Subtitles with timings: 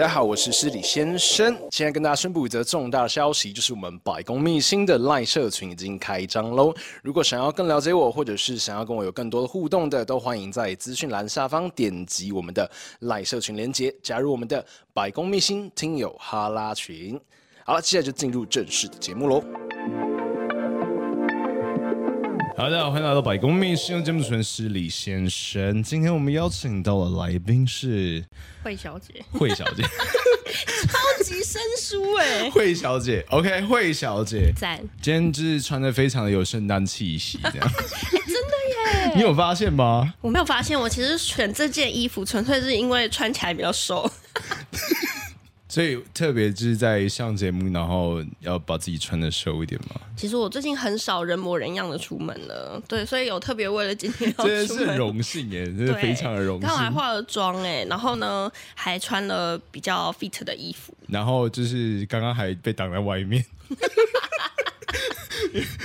[0.00, 1.54] 大家好，我是诗礼先生。
[1.70, 6.72] 现在跟大家宣布一则重大消息，就是我们百工秘辛的赖社群已经开张喽。
[7.02, 12.66] 如果想要更了解我，或者是想要跟我有更多的互动的，都欢迎在资讯栏下方点击我们的
[13.00, 14.64] 赖社群连接，加入我们的
[14.94, 17.20] 百工秘辛听友哈拉群。
[17.66, 19.44] 好了，接下来就进入正式的节目喽。
[22.60, 25.82] 好的，欢迎来到百工秘辛节目主持人是李先生。
[25.82, 28.22] 今天我们邀请到的来宾是
[28.62, 34.78] 惠小姐，惠小姐，超级生疏哎， 惠小姐，OK，惠小姐，赞。
[35.00, 37.72] 今天就是穿的非常的有圣诞气息，这样，欸，
[38.28, 40.12] 真的耶，你有发现吗？
[40.20, 44.06] 我没有发现，我其实选这件衣服纯粹是因为穿起来比较瘦。
[45.70, 50.00] 所以特别就是在上节目，然后要把自己穿的瘦一点嘛。
[50.16, 56.68] 其实我最近很少人模人样的出门了，对，所以有特别为了今天要出门，真的是荣幸耶，真的非常的荣幸。
[56.68, 63.44] 刚还化了妆哎，然后呢还穿了比较 fit 的衣服，然后就是刚刚还被挡在外面，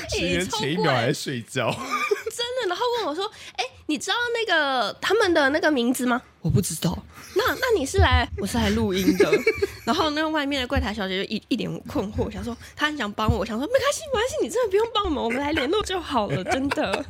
[0.10, 2.68] 前前一秒还在睡觉， 真的。
[2.68, 3.24] 然后问我说
[3.56, 6.96] ：“哎、欸，你知道那个他们的那个名字吗？”我不知道。
[7.34, 8.30] 那那你是来？
[8.38, 9.32] 我是来录音的。
[9.84, 17.04] 然后那个外面的柜台小姐就一一脸困惑，想说她很想帮我，想说没关系没关系，你真的不用帮我们，我们来联络就好了， 真的。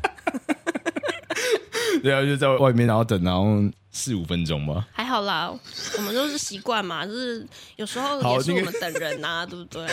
[2.01, 3.45] 对啊，就在外面，然后等，然后
[3.91, 4.87] 四五分钟吧。
[4.93, 5.53] 还好啦，
[5.97, 7.45] 我们都是习惯嘛，就是
[7.75, 9.85] 有时候也是我们等人呐、啊，对不对？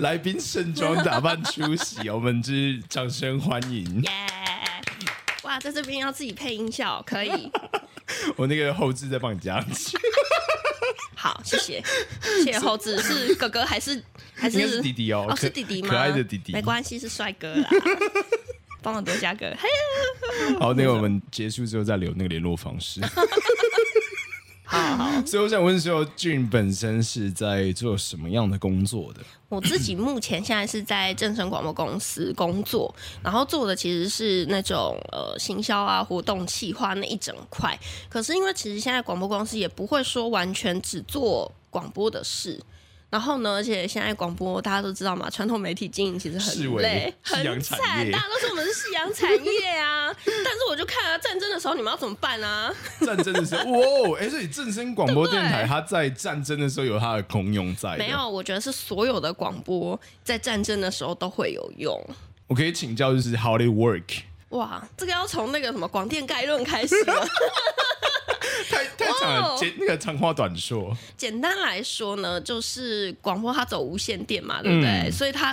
[0.00, 4.02] 来宾盛装打扮出席，我们就是掌声欢迎。
[4.02, 5.11] 耶、yeah！
[5.42, 7.50] 哇，在这边要自己配音效，可以。
[8.36, 9.96] 我那个后置再帮你加上去。
[11.14, 11.82] 好，谢谢，
[12.20, 14.02] 谢谢猴子是哥哥还是
[14.34, 15.26] 还是，是弟弟哦？
[15.28, 15.88] 哦，是弟弟吗？
[15.88, 17.68] 可爱的弟弟，没关系，是帅哥啦。
[18.82, 19.56] 帮我多加个。
[20.58, 23.00] 好，那个我们结束之后再留那个联络方式。
[24.80, 25.22] 好好。
[25.26, 29.20] 所以我想问说，June 本身是在做什么样的工作的？
[29.48, 37.78] 我自己目前现在是在正声广播公司工作，然后做的其实是那种呃行销啊、活动企划那一整块。
[38.08, 42.58] 可是因为其实现在广播公司也不会说完全只做广播的事。
[43.12, 47.78] 然后呢，而且现在广播大家都知道嘛，传统媒体经营其实很累、 很惨，
[48.10, 50.10] 大家都说我们是夕阳产业啊。
[50.24, 52.74] 但是我就看啊，战争的时候你们要怎么办啊？
[53.04, 54.18] 战争的时候，哇！
[54.18, 57.98] 哎，所以正声广播电台它在战争的时候有它的功用在。
[57.98, 62.02] 没有，我觉得是所有的广播在战争的时候都会有用。
[62.46, 64.22] 我可以请教，就是 How they work？
[64.48, 67.14] 哇，这个要从那个什么广电概论开始吗？
[68.70, 70.96] 太太长了，简那个长话短说。
[71.16, 74.88] 简单来说呢，就是广播它走无线电嘛，对不对？
[74.90, 75.52] 嗯、所以它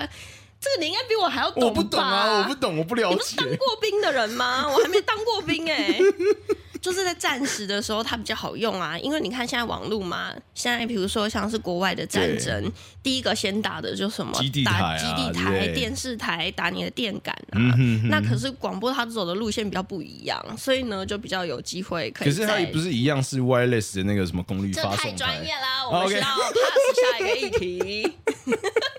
[0.60, 1.68] 这个你应该比我还要懂吧？
[1.68, 3.16] 我不懂啊，我不懂，我不了解。
[3.16, 4.68] 你不是当过兵的人吗？
[4.70, 6.00] 我还没当过兵哎、欸。
[6.82, 12.72] 就是在战时的时候，它比较好用啊，因为你看现在网络嘛，现在比如说像是国外的战争，
[13.04, 17.56] 第一个先打的就什么基地台、啊、打基地台、电视台，打你的电杆啊。
[17.56, 22.30] 嗯、哼哼那可是广播它走的路线比较不一样，所以呢就比较有机会可以。
[22.30, 24.98] 可是它也不是一样是 wireless 的那个什么功率发送台？
[24.98, 28.14] 这太专业啦，我们需要 pass 下一个议题。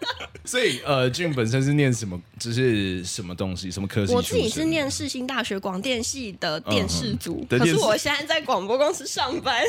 [0.51, 2.21] 所以，呃，June 本身是念什么？
[2.39, 3.71] 这是什么东西？
[3.71, 4.13] 什么科系？
[4.13, 9.63] 我自己是念世新大学广电系的电视组，嗯、可是我现在在广播公司上班。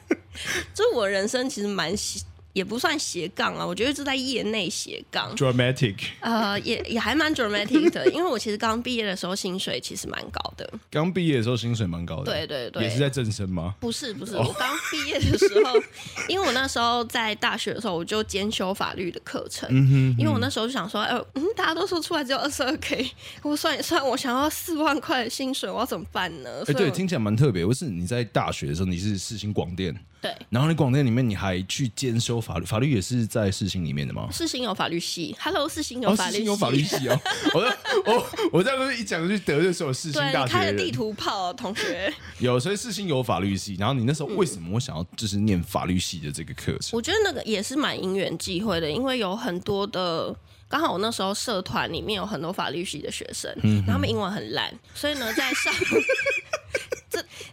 [0.74, 2.22] 就我人生其实蛮喜。
[2.54, 5.36] 也不算斜杠啊，我觉得是在业内斜杠。
[5.36, 10.68] Dramatic，呃，也也还蛮 dramatic 的，因为我其实刚毕业的时候薪水其实蛮高的。
[10.88, 12.32] 刚毕业的时候薪水蛮高的。
[12.32, 12.84] 对对对。
[12.84, 13.74] 也是在正身吗？
[13.80, 15.74] 不是不是，我刚毕业的时候，
[16.28, 19.68] 因为我那时候在大学的时候，我就兼修法律的课程。
[19.72, 20.16] 嗯哼。
[20.16, 23.10] 因为我那时候就想说，哎，嗯，大家都说出来只有二十二 k，
[23.42, 26.62] 我算一算，我想要四万块的薪水，我要怎么办呢？
[26.68, 27.66] 哎，对，听起来蛮特别。
[27.66, 29.92] 不是你在大学的时候，你是世新广电。
[30.24, 30.34] 对。
[30.48, 32.40] 然后你广电里面，你还去兼修。
[32.40, 34.26] 法律，法律也是在世新里面的吗？
[34.32, 37.20] 世新有法律系，Hello，世新有法律系，世新有法律系哦。
[37.54, 37.60] 我
[38.06, 42.12] 我我这样一讲就得罪所有世新大开了地图炮同学。
[42.38, 43.76] 有，所以世新有法律系。
[43.78, 46.90] 然后你那时候为什么我想要就是念法律系的这个课程？
[46.92, 50.34] 我觉得那个也是蛮因缘际会的，因为有很多的。
[50.66, 55.96] 刚好我那时候社团里面有很多法律系的学生，嗯、然后他们英文很烂，所以呢，在上这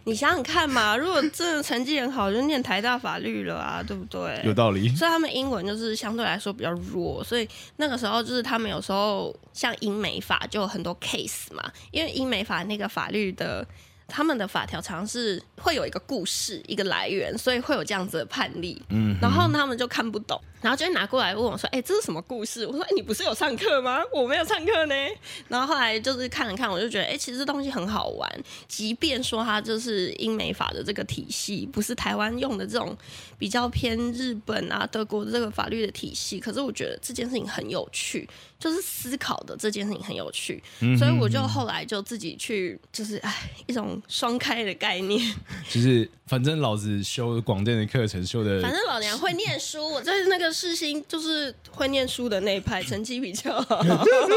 [0.04, 4.40] 你想想看嘛， 如果真的成绩很好，就念台大法律了啊，对不对？
[4.44, 4.88] 有道理。
[4.96, 13.66] 所以他们英文就是相对来说比较弱，所以那个时候就是他们有时候像英美法就有很多 case 嘛，因为英美法那个法律的。
[14.12, 18.80] 他们的法条常常是会有一个故事、一个来源，所以会有这样子的判例。
[18.90, 24.02] 嗯，然后他们就看不懂，然后就会拿过来问我说：“哎、欸，这是什么故事？”我说：“哎、欸，你不是有上课吗？
[24.12, 24.94] 我没有上课呢。”
[25.48, 28.30] 然后后来就是看了看，我就觉得：“哎、欸，其实这东西很好玩。
[28.68, 32.94] 即便说它就是英美法的这个体系，不是台湾用的这种
[33.38, 38.28] 比较偏日本啊、德国的这个法律的体系，可是我觉得这件事情很有趣。”
[38.62, 45.20] 就是思考的这件事情很有趣，嗯、所以我就后来就自己去，就是哎，一种双开的概念。
[45.68, 53.82] 就是反正老子修广电的课程修的，反正老娘会念书，我在那个世新就是会念书的那一派，成绩比较好，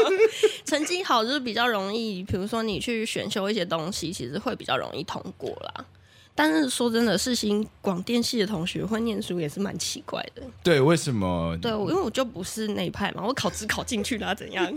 [0.66, 2.24] 成绩好就是比较容易。
[2.24, 5.84] 比如说你去选修一些东西，其实会比较容易通过啦。
[6.36, 10.42] 但是说真的，世新广电系的同学会念书也是蛮奇怪的。
[10.62, 11.56] 对，为什么？
[11.62, 14.70] 对，因为我就不是那一派嘛，我考只考进去了，怎样？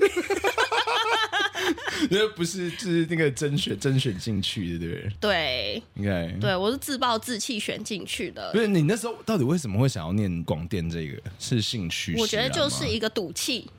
[2.10, 5.14] 因为不是，就是那个甄选甄选进去的，对不对？
[5.20, 8.52] 对，应该对，我是自暴自弃选进去的。
[8.54, 10.90] 不是你那时候到底为什么会想要念广电？
[10.90, 12.16] 这个是兴趣？
[12.18, 13.70] 我觉得就是一个赌气。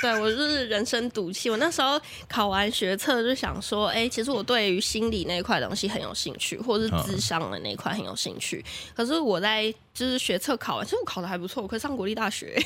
[0.00, 1.50] 对，我就是人生赌气。
[1.50, 8.64] 我那时候考完学测就想说，哎，其实我对于心理那一块东西很有兴趣，或者是智商的那一块很有兴趣。
[8.94, 12.56] 可是我在就是学测考完，其实我考的还不错，我可以上国立大学。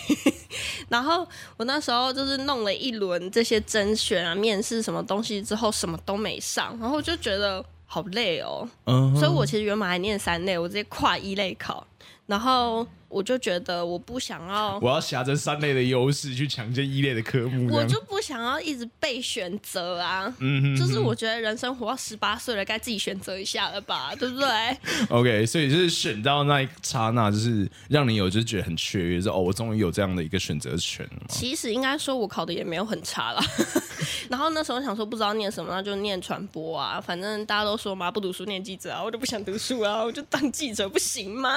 [0.90, 1.26] 然后
[1.56, 8.69] 我那时候就是弄了一轮这些甄选啊、面试什么东西之后，什么都没上，然后就觉得好累哦。
[8.85, 11.87] 嗯哼，所以我其实原本还念三类，我直接跨一类考，
[12.26, 12.87] 然后。
[13.12, 20.35] 我就觉得我不想要， 我要挟着三类的优势去抢这一类的科目，我就不想要一直被选择啊。
[20.38, 24.49] 嗯哼，就是我觉得人生活到十八岁了，该自己选择一下了吧，对不对？
[25.11, 31.26] OK，所以就是选到那一刹那，就是让你有就是觉得很雀跃，说哦，我终于有这样的一个选择权了。
[31.29, 33.44] 其实应该说，我考的也没有很差啦。
[34.31, 37.00] 然后那时候想说，不知道念什么，那就念传播啊。
[37.00, 41.50] 反正大家都说嘛，不读书念记者啊，我就不想读书啊，我就当记者不行吗？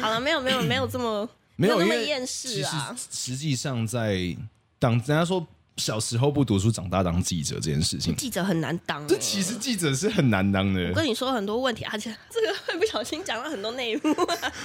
[0.00, 2.94] 好了，没有没有没有这么没有那么厌世啊。
[3.10, 4.36] 实际上在
[4.78, 5.46] 当人家说
[5.78, 9.08] 小时候不读书，长大当记者这件事情，记者很难当。
[9.08, 10.88] 这其实记者是很难当的。
[10.90, 14.14] 我跟你说很多问题，而且这个会不小心讲到很多内幕。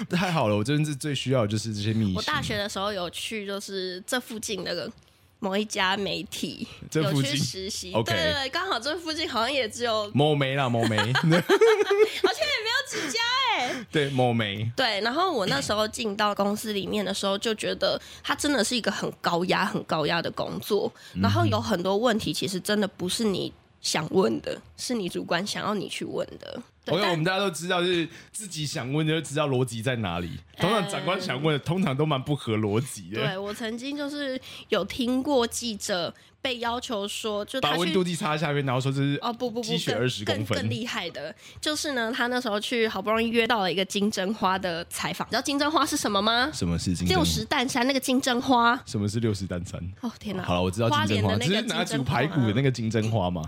[0.12, 2.16] 太好了，我真的是最需要的就是这些秘密。
[2.16, 4.92] 我大学的时候有去，就是这附近那个。
[5.40, 13.20] 某一家媒体有去实习.对对对，刚好这附近好像也只有某媒啦， 某媒，好像也没有几家
[13.56, 13.86] 哎、欸。
[13.92, 14.70] 对，某媒。
[14.76, 20.92] 对，然后我那时候进到公司里面的时候，就觉得它真的是一个很高压、很高压的工作，
[21.22, 26.62] 然后有很多问题，其实真的不是你想问的，是你主管想要你去问的。
[26.96, 30.32] 因为我们大家都知道，就是自己想问就知道逻辑在哪里。
[30.58, 33.22] 通常长官想问的，通常都蛮不合逻辑的。
[33.22, 34.40] 对，我曾经就是
[34.70, 40.58] 有听过记者被要求说，就他把温度计插在下面，然后说这是哦不不不，积雪二十公分。
[40.58, 45.28] 更厉害的，就是呢，他那时候去好不容易约到了一个金针花的采访。
[45.28, 46.50] 你知道金针花是什么吗？
[46.52, 47.08] 什么是金？
[47.08, 48.80] 六十担山那个金针花。
[48.86, 49.80] 什么是六十担山？
[50.02, 50.44] 哦天哪！
[50.44, 53.44] 好了，我知道金针花，只是拿煮排骨的那个金针花吗？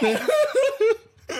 [0.00, 0.16] 对。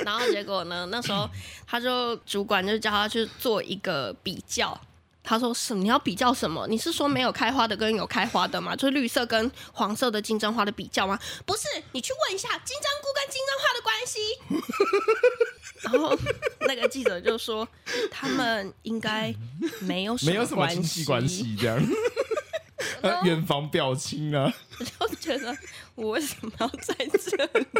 [0.05, 0.87] 然后结果呢？
[0.91, 1.29] 那时候
[1.67, 4.79] 他就主管就叫他去做一个比较。
[5.23, 5.83] 他说：“什么？
[5.83, 6.67] 你要比较什么？
[6.67, 8.75] 你是说没有开花的跟有开花的吗？
[8.75, 11.19] 就是绿色跟黄色的金针花的比较吗？
[11.45, 14.19] 不是，你去问一下金针菇跟金针花的关系。”
[15.83, 16.19] 然后
[16.61, 17.69] 那个记者就说
[18.11, 19.33] ：“他们应该
[19.81, 21.79] 没有什么没有什么亲戚关系这样。
[23.25, 24.53] ”远房表亲啊！
[24.99, 25.57] 我就觉得
[26.01, 27.67] 我为什么要在这里？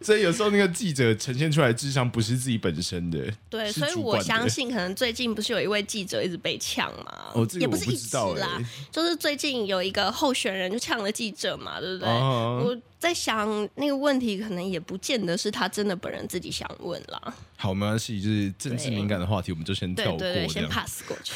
[0.00, 7.32] 所以有时候那个记者呈现出来的智商不是自己本身的，对，所以我相信可能最近不是有一位记者一直被呛嘛？
[7.60, 12.08] 也不是一直啦，欸、就是最近有一个候选人就呛了记者嘛，对不对？
[12.08, 17.34] 哦、我在想那个问题可能也不见得是他真的本人自己想问啦。
[17.56, 21.34] 好，没关系，就是政治敏感的话题，我们就先跳过，对对对，先 pass 过去。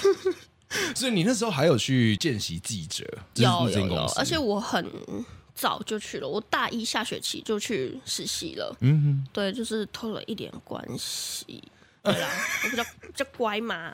[0.96, 3.04] 所以你那时候还有去见习记者？
[3.37, 4.85] 有有有，而且我很。
[5.56, 8.76] 早就去了，我大一下学期就去实习了。
[8.80, 11.60] 嗯哼，对，就是偷了一点关系。
[12.04, 12.28] 对啦，
[12.62, 13.92] 我比较比较乖嘛，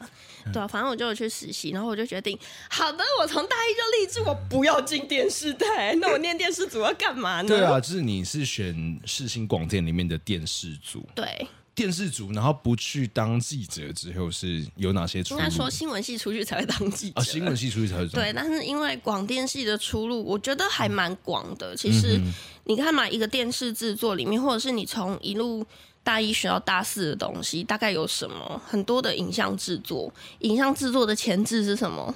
[0.53, 2.39] 对啊，反正我就有去实习，然后我就决定，
[2.69, 7.49] 好的，我从大一就立志，我不要进电视台，那我念电视组要干嘛呢？
[7.49, 11.47] 对啊，就是你是选世新广电里面的电视组，对。
[11.75, 15.41] 电视组，然后不去当记者之后是有哪些出路？
[15.41, 18.07] 应该说新闻系出去才会当记者啊，新闻系出去才会。
[18.09, 21.75] 对，但是因为广电系的出路，我觉得还蛮广的。
[21.75, 22.21] 其实
[22.65, 25.65] 你看嘛，一个电视制作里面，或者是你从一路
[26.03, 28.61] 大一学到大四的东西，大概有什么？
[28.67, 32.15] 很多的影像制作，影像制作的前置是什么？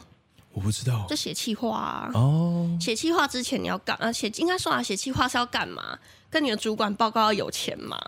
[0.52, 1.06] 我不知道。
[1.08, 2.10] 就写企划啊。
[2.12, 2.76] 哦。
[2.78, 4.12] 写企划之前你要干啊？
[4.12, 5.98] 写应该说啊，写企划是要干嘛？
[6.28, 7.98] 跟你的主管报告要有钱吗？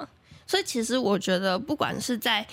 [0.49, 2.45] 所以其实我觉得，不管是在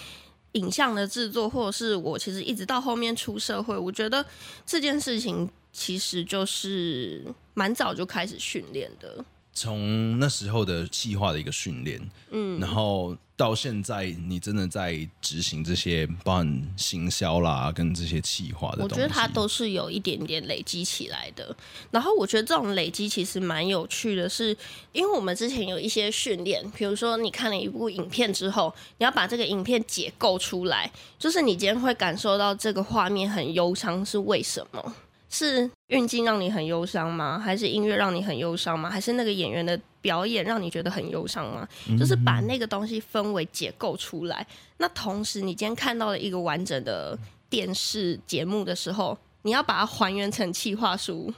[0.52, 4.24] 影像的制作，或者是我其实一直到后面出社会，我觉得
[4.66, 9.26] 这件事情其实就是蛮早就开始训练的。
[9.54, 21.56] 从那时候的计划的一个训练，嗯，然后到现在你真的在执行这些，包含行销啦，跟这些企划的我觉得它都是有一点点累积起来的。
[21.92, 24.58] 然后我觉得这种累积其实蛮有趣的是，是
[24.94, 30.90] 因为我们之前有一些训练，比如说你看了一部影片之后，你要把这个影片解构出来，
[31.20, 34.96] 就是你今天会感受到这个画面很忧伤，是为什么？
[35.36, 37.38] 是运镜让你很忧伤吗？
[37.38, 38.90] 还是音乐让你很忧伤吗？
[38.90, 41.68] 还是那个演员的表演让你觉得很忧伤吗？
[41.90, 44.48] 嗯、就是把那个东西分为解构出来。
[44.78, 47.18] 那同时，你今天看到了一个完整的
[47.50, 51.34] 电视节目的时候，你要把它还原成企划书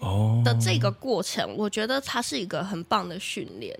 [0.00, 3.78] 哦的这个过程，我觉得它是一个很棒的训练，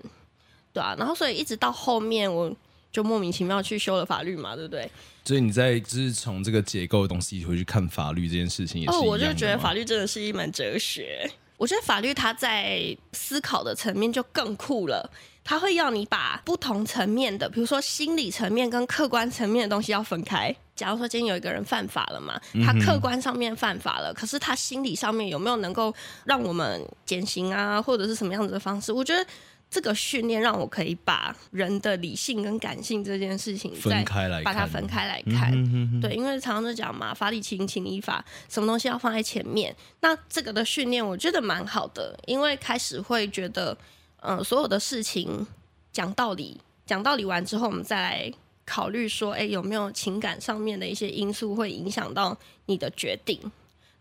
[0.71, 0.95] 对啊。
[0.97, 2.55] 然后，所以一直到后面我。
[2.89, 4.89] 就莫名其妙去修了法律嘛，对不对？
[5.27, 11.29] 所以你在就是从这个结构的东西回去看法律这件事情也是我就觉得法律真的是一门哲学。
[11.57, 15.11] 我觉得法律它在思考的层面就更酷了，
[15.43, 20.55] 它会要你把不同层面的，比如说心理层面跟客观层面的东西要分开。
[20.75, 25.93] 假如说今天有一个人犯法了嘛，他客观上面犯法了，嗯、可是他心理上面有没有能够
[26.23, 28.93] 让我们减刑啊，或者是什么样子的方式？
[28.93, 29.25] 我觉得。
[29.69, 34.01] 这个训练让我可以把人的理性跟感性这件事情再
[34.41, 35.51] 把它分开来看，
[35.99, 39.75] 对，因为常常都讲嘛，法理情，情理法，什么东西要放在前面。
[39.99, 43.77] 那这个的训练我觉得蛮好的，因为开始会觉得，
[44.21, 45.45] 嗯、呃，所有的事情
[45.91, 48.33] 讲道理，讲道理完之后，我们再来
[48.65, 52.35] 考虑说，哎，有没有情感上面的一些因素会影响到
[52.67, 53.39] 你的决定？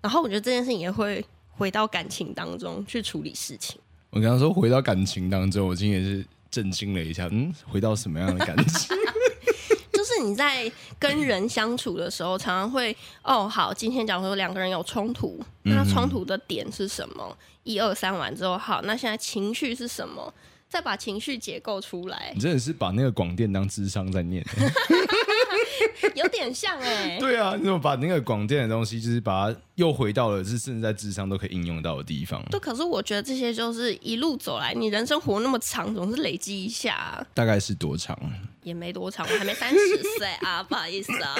[0.00, 3.80] 然后我觉得这件事情也会回到感情当中去处理事情。
[4.10, 7.28] 我刚刚说回到感情当中，我今天也是震惊了一下。
[7.30, 8.96] 嗯，回到什么样的感情？
[9.92, 17.36] 就是你在跟人相处的时候，常常会哦，好，今天假如说两个人有冲突，那冲突的点是什么？
[17.64, 20.32] 一二三完之后，好，那现在情绪是什么？
[20.68, 22.32] 再把情绪结构出来。
[22.34, 24.44] 你真的是把那个广电当智商在念。
[26.14, 32.42] 有点像哎、欸， 对啊，你怎么把那个广电的东西，就是把它又回到了，是甚至在智商都可以应用到的地方。
[32.50, 37.26] 对，可是我觉得这些就是一路走来，你人生活那么长，总是累积一下、啊。
[37.34, 38.18] 大概是多长？
[38.62, 39.78] 也没多长，我还没三十
[40.18, 41.36] 岁啊， 不好意思啊。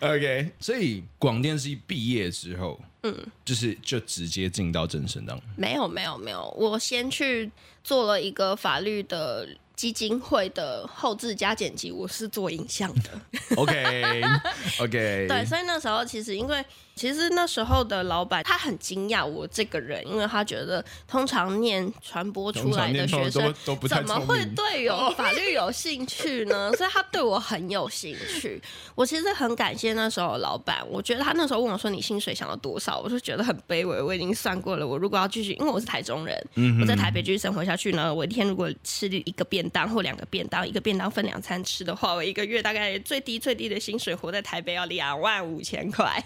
[0.00, 3.14] OK，所以广电系毕业之后，嗯，
[3.44, 5.38] 就是就直接进到正声当。
[5.56, 7.50] 没有，没有，没有，我先去
[7.84, 9.46] 做了一个法律的。
[9.76, 13.10] 基金会的后置加剪辑，我是做影像的。
[13.56, 16.64] OK，OK， 对，所以那时候其实因为。
[16.96, 23.54] 其实那时候的老板他很惊讶我这个人，因为他觉得通常念传播出来的学生
[23.86, 26.72] 怎么会对有法律有兴趣呢？
[26.74, 28.58] 所以他对我很有兴趣。
[28.94, 34.00] 我其实很感谢那时候的老板，我觉得他那时候问我说：“你薪水想要多少？”我就觉得很卑微。
[34.00, 36.34] 我已经算过了，我如果要继续，因为我是台中人，
[36.80, 46.24] 我在台北继续生活下去呢，我一天如果吃一个便当或两个便当，一个便当分两餐吃的话，我一个月大概最低最低的薪水活在台北要两万五千块。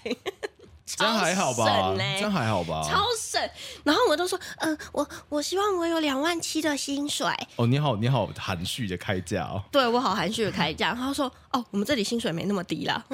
[0.96, 1.94] 这样还好吧？
[1.96, 2.82] 这样还好吧？
[2.88, 3.40] 超省。
[3.84, 7.26] 然后我都说，嗯、呃，我我希望我有两万七的薪水。
[7.56, 9.62] 哦，你好，你好，含蓄的开价哦。
[9.70, 10.88] 对，我好含蓄的开价。
[10.88, 13.04] 然后他说，哦，我们这里薪水没那么低啦。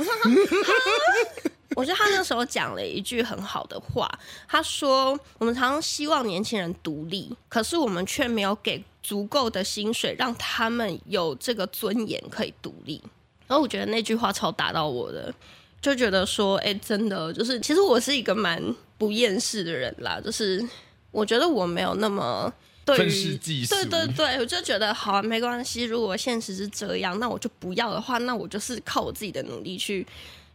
[1.76, 4.10] 我觉得他那时候讲了一句很好的话。
[4.48, 13.02] 他说，我们常常希望年轻人独立，可是我们却没有给足够的薪水，让他们有这个尊严可以独立。
[13.46, 15.32] 然后我觉得那句话超打到我的。
[15.80, 18.60] 就觉得说，哎、欸，真的就是，其实我是一个蛮
[18.98, 20.20] 不厌世的人啦。
[20.20, 20.64] 就是
[21.12, 22.52] 我觉得我没有那么
[22.84, 25.84] 对于，对对对，我就觉得好啊，没关系。
[25.84, 30.04] 如果现实是这样，那我就不要的话，那我就是靠我自己的努力去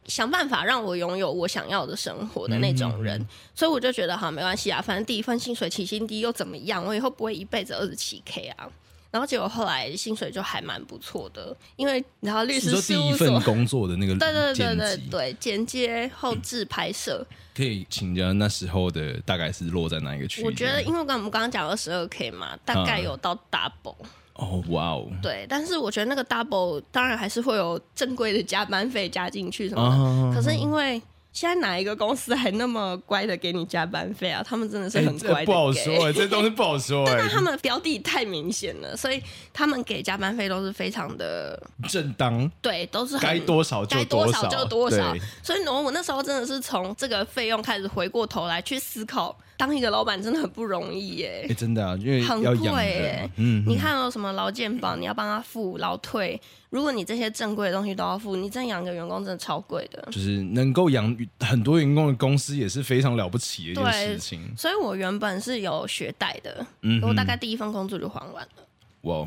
[0.05, 3.19] 想办法让我拥有我想要的生活的那种人。
[3.19, 6.83] 嗯、所以我就觉得好，没关系啊，反正第一份薪水起薪低又怎么样？
[6.83, 8.69] 我以后不会一辈子二十七 K 啊。
[9.11, 17.25] 然后结果后来薪水就还蛮不错的，因为然后律师是事务第一份所，工作的那个 对对对对对，剪接、后置、拍摄。
[17.53, 20.45] 可以请教那时候的大概是落在哪一个区间？
[20.45, 23.95] 我觉得，因为我刚我们刚刚讲二十二 K 嘛，大概有到 double。
[24.35, 29.95] 哦，哇哦，对，但是我觉得那个 double 当然还是会有正规的加班费加进去什么的。
[29.95, 30.99] 哦可是因为
[31.33, 34.43] 现在哪一个公司还那么乖的给你加班费啊？
[34.43, 37.19] 他们真的是很乖的、欸、不好说哎、欸，这东西不好说 哎、欸。
[37.19, 39.21] 但他们标的太明显了，所以
[39.53, 42.51] 他们给加班费都是非常的正当。
[42.61, 45.15] 对，都是该多少就多少，该多少就多少。
[45.41, 49.37] 所以我我那时候真的是从这个费用开始回过头来去思考。
[49.61, 53.29] 当一个老板真的很不容易耶，真的啊，因为很贵耶。
[53.35, 56.41] 嗯，你看到什么劳健保，你要帮他付劳退，
[56.71, 60.01] 如果你这些正规的东西都要付，你真养个员工真的超贵的。
[60.11, 64.51] 就是能够养很多员工的公司也是非常了不起的一件事情。
[64.57, 68.63] 所以我原本是有学贷的，嗯，我大概第一份工作就还完了。
[69.01, 69.17] 哇，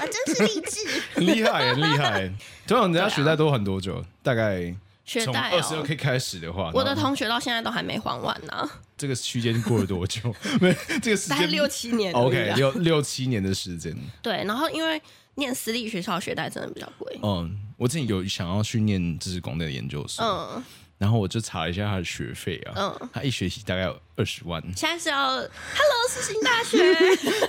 [0.00, 0.80] 我真是励志，
[1.14, 2.28] 很 厉害，很厉害。
[2.66, 4.04] 通常人家学贷都很多久？
[4.20, 4.74] 大概。
[5.18, 8.70] 学贷二十二 K 开始的话，我的同学到现在都还没还完呢、啊。
[8.96, 10.32] 这个区间过了多久？
[10.60, 12.12] 没，这个时间六七年。
[12.12, 13.96] OK，六六七年的时间。
[14.22, 15.02] 对，然后因为
[15.34, 17.18] 念私立学校学贷真的比较贵。
[17.24, 20.62] 嗯，我之前有想要去念知识广电的研究所，嗯，
[20.98, 24.62] 然后我就查了一下他的学费啊，嗯，他一学期大概有二十万。
[24.76, 26.78] 现在是要 Hello 世新大学，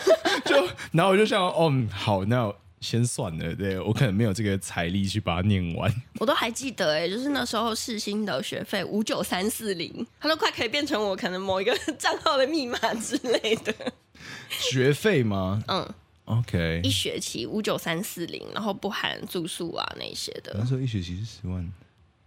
[0.50, 2.51] 就然后我就想，哦，好，那。
[2.82, 5.94] 先算了，对，我可能没有这个财力去把它念完。
[6.20, 13.74] 我都还记得，哎，就是那时候世新的学费五九三四零，它都快可以变成我可能某一个账号的密码之类的。
[14.50, 15.64] 学费吗？
[15.68, 15.88] 嗯
[16.26, 20.56] ，OK，一学期五九三四零，然后不含住宿啊那些的。
[20.58, 21.72] 那时候一学期是十万，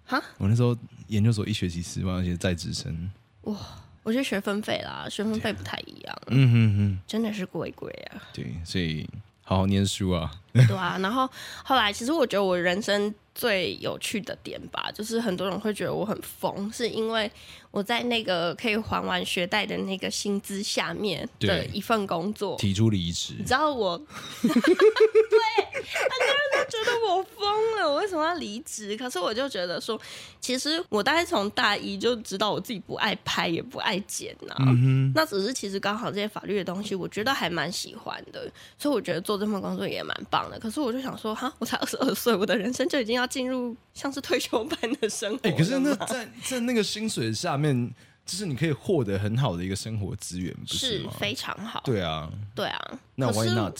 [0.06, 0.22] 哈？
[0.38, 0.76] 我那时候
[1.08, 3.10] 研究所一学期十万，而且在职生。
[3.42, 3.58] 哇，
[4.04, 6.16] 我觉得学分费啦，学分费不太一样。
[6.28, 8.22] 嗯哼哼，真的是贵贵啊。
[8.32, 9.04] 对，所以。
[9.44, 10.30] 好好念书啊！
[10.52, 11.28] 对啊，然后
[11.62, 17.30] 后来其实我觉得我人生最有趣的点吧，就是很多人会觉得我很疯，是因为
[17.70, 23.34] 我在那个可以还完学贷的那个薪资下面的一份工作提出离职。
[23.36, 23.98] 你知道我
[24.42, 28.96] 对很多人都觉得我疯了，我为什么要离职？
[28.96, 30.00] 可是我就觉得说，
[30.40, 40.58] 其实我大概从大一就知道我自己不爱拍也不爱剪啊，嗯、那只是其实刚好这些法律的东西，我觉得还蛮喜欢的，所以我觉得做这份工作也蛮棒的。
[40.58, 45.48] 可是我就想说，哈，我才二十二岁，我的人生就已经要进入像是退休般的生活。
[45.48, 47.92] 哎、欸，可是那在 在那个薪水下面，
[48.24, 51.12] 就是你可以获得很好的一个生活资源，不是吗？
[51.12, 51.80] 是非常好。
[51.84, 52.98] 对啊，对啊。
[53.14, 53.78] 那 why not？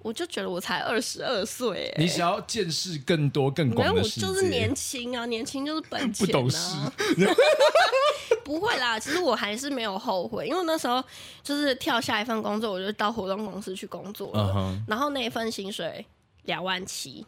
[0.00, 4.26] 我就觉得我才二十二岁，你想要见识更多更广的世界。
[4.26, 6.26] 我就是年轻啊，年轻就是本钱、啊。
[6.26, 6.76] 不懂事。
[8.44, 11.02] 不会啦，其实我还是没有后悔，因为那时候
[11.42, 14.80] 就是跳下一份工作，我就到活动公司去工作了，uh -huh.
[14.88, 16.06] 然后那一份薪水
[16.44, 17.26] 两万七。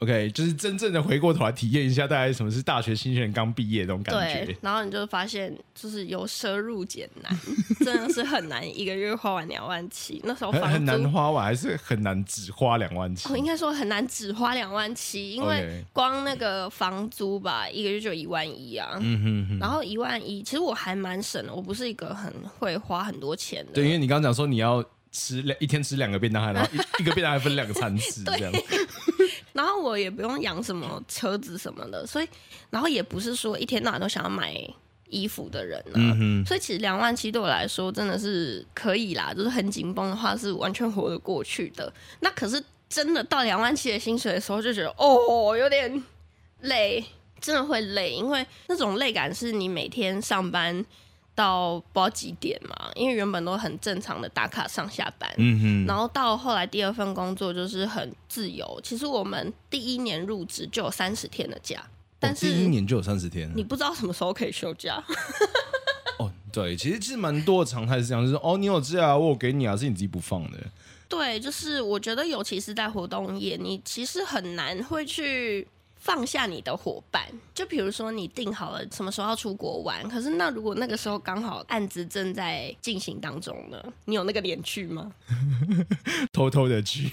[0.00, 4.44] OK，就是真正的回过头来体验一下，大概什么是大学新人刚毕业的那种感觉。
[4.44, 7.36] 对，然后你就发现，就是由奢入俭难，
[7.84, 10.20] 真的是很难一个月花完两万七。
[10.22, 13.28] 那时候很难花完，还是很难只花两万七？
[13.28, 18.96] 我、哦、应该说很难只花两万七，因为光那个房租吧一个月就一万一啊。
[19.00, 19.58] 嗯哼哼。
[19.58, 23.72] 然后一万一，其实我还蛮省的，我不是一个很会花很多钱的。
[23.72, 28.52] 对，因为你刚刚讲说你要吃两一天吃两个便当，然后一一个便当还分两个餐 吃，这样。
[29.52, 32.28] 然后我也不用养什么车子什么的，所以，
[32.70, 34.54] 然后也不是说一天到晚都想要买
[35.08, 36.44] 衣服的人呢、啊嗯。
[36.46, 41.92] 所以其实两万七对我来说真的是可以啦，就是很紧绷的话是完全活得过去的。
[42.20, 46.02] 那可是真的到两万七的薪水的时候，就觉得哦，有点
[46.60, 47.04] 累，
[47.40, 50.84] 真的会累，因为那种累感是你每天上班。
[51.38, 52.90] 到不知道几点嘛？
[52.96, 58.80] 因为原本都很正常的打卡上下班，嗯哼，然后到后来第二份工作就是很自由。
[58.82, 61.80] 其实我们第一年入职就有三十天的假，
[62.18, 65.00] 但是第一年就有三十天，你不知道什么时候可以休假。
[66.18, 70.58] 哦，对，其实其实蛮多的常态是这样，就是哦，你有假，我有给你啊，是你自己不放的。
[71.08, 75.68] 对，就是我觉得尤其是在活动业，你其实很难会去。
[76.08, 77.22] 放下你的伙伴，
[77.54, 83.76] 就比如说你定好了什么时候要出国玩，可是那如果那个时候刚好案子正在进行当中呢？
[84.06, 85.12] 你有那个脸去吗？
[86.32, 87.12] 偷偷的去，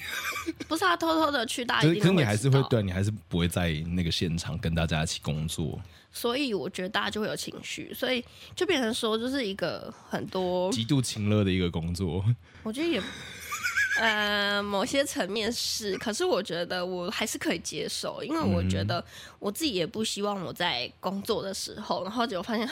[0.69, 1.81] 不是啊，偷偷的去，大。
[1.81, 5.77] 可是你还是会对，你还是不会在那个现场跟大家一起工作。
[6.13, 8.23] 所以我觉得大家就会有情绪，所以
[8.55, 12.23] 就变成说就是一个很多极度情勒的一个工作。
[12.63, 13.01] 我觉得也。
[13.97, 19.03] 呃，某些层面是，可是我觉得我还是可以接受，因为我觉得
[19.39, 22.67] 我自己也不希望我在工作的时候，然后结果发现，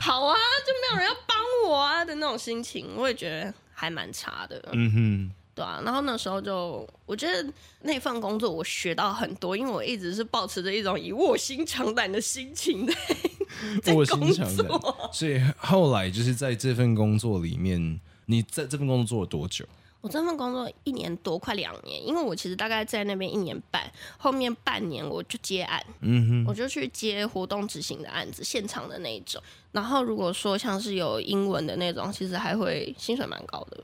[0.00, 0.36] 好啊，
[0.66, 1.36] 就没有人要帮
[1.70, 4.62] 我啊的那种心情，我也觉得还蛮差的。
[4.72, 5.30] 嗯哼。
[5.56, 12.94] 对啊，然后那时候就我觉得那份工作我学到很多，因为我一直是保持着一种以卧薪尝胆的心情在
[13.80, 15.10] 在工作。
[15.10, 19.64] 所以后来就是在这份工作里面，你在这份工作做了多久？
[20.06, 23.82] 我这份工作一年多，快两年，因为我其实大概在那边一年半，
[24.16, 29.42] 后面半年我就接案，嗯哼，我就去接活动执行的案子，现场的那一种。
[29.72, 33.82] 然后如果说像是有英文的那种，其实还会薪水蛮高的。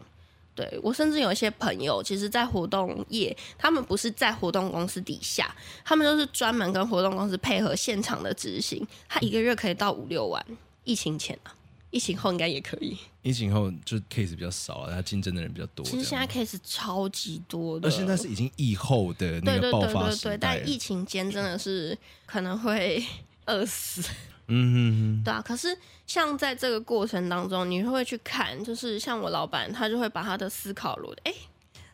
[0.54, 5.52] 对，我甚至有一些朋友，其实，在活动业，他们不是在活动公司底下，
[5.84, 10.44] 他们都是专门跟活动公司配合现场的执行，他一个月可以到五六万。
[10.84, 11.54] 疫情前啊，
[11.92, 12.98] 疫情后应该也可以。
[13.22, 15.86] 疫情后就 case 比较少了，他竞争的人比较多。
[15.86, 19.86] 其实现在 case 超级多的，而现在是已经疫后的那个爆发。
[19.86, 23.04] 对对对对对，但疫情间真的是可能会
[23.44, 24.02] 饿死。
[24.48, 25.68] 嗯哼哼，对啊，可是
[26.06, 31.34] 像在这个过程当中，你会去看，就是像我老板，他就会把他的思考逻辑，哎，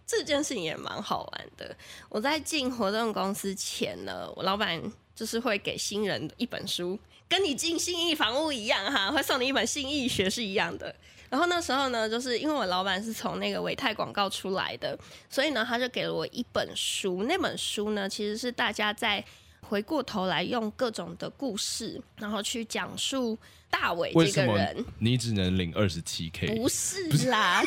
[0.07, 1.77] 这件事情也蛮好玩的。
[2.09, 4.81] 我在进活动公司前呢，我老板
[5.15, 10.95] 就是会给新人一本书，跟你进信义房屋一样哈，会送你一本信义学是一样的。
[11.29, 17.25] 然后那时候呢，就是因为我老板是从那个伟泰广告出来的，所以呢，他就给了我一本书。
[17.25, 19.25] 那本书呢，其实是大家在。
[19.61, 23.37] 回过头来，用各种的故事，然后去讲述
[23.69, 24.83] 大伟这个人。
[24.99, 26.57] 你只能领二十七 K？
[26.57, 27.63] 不是啦，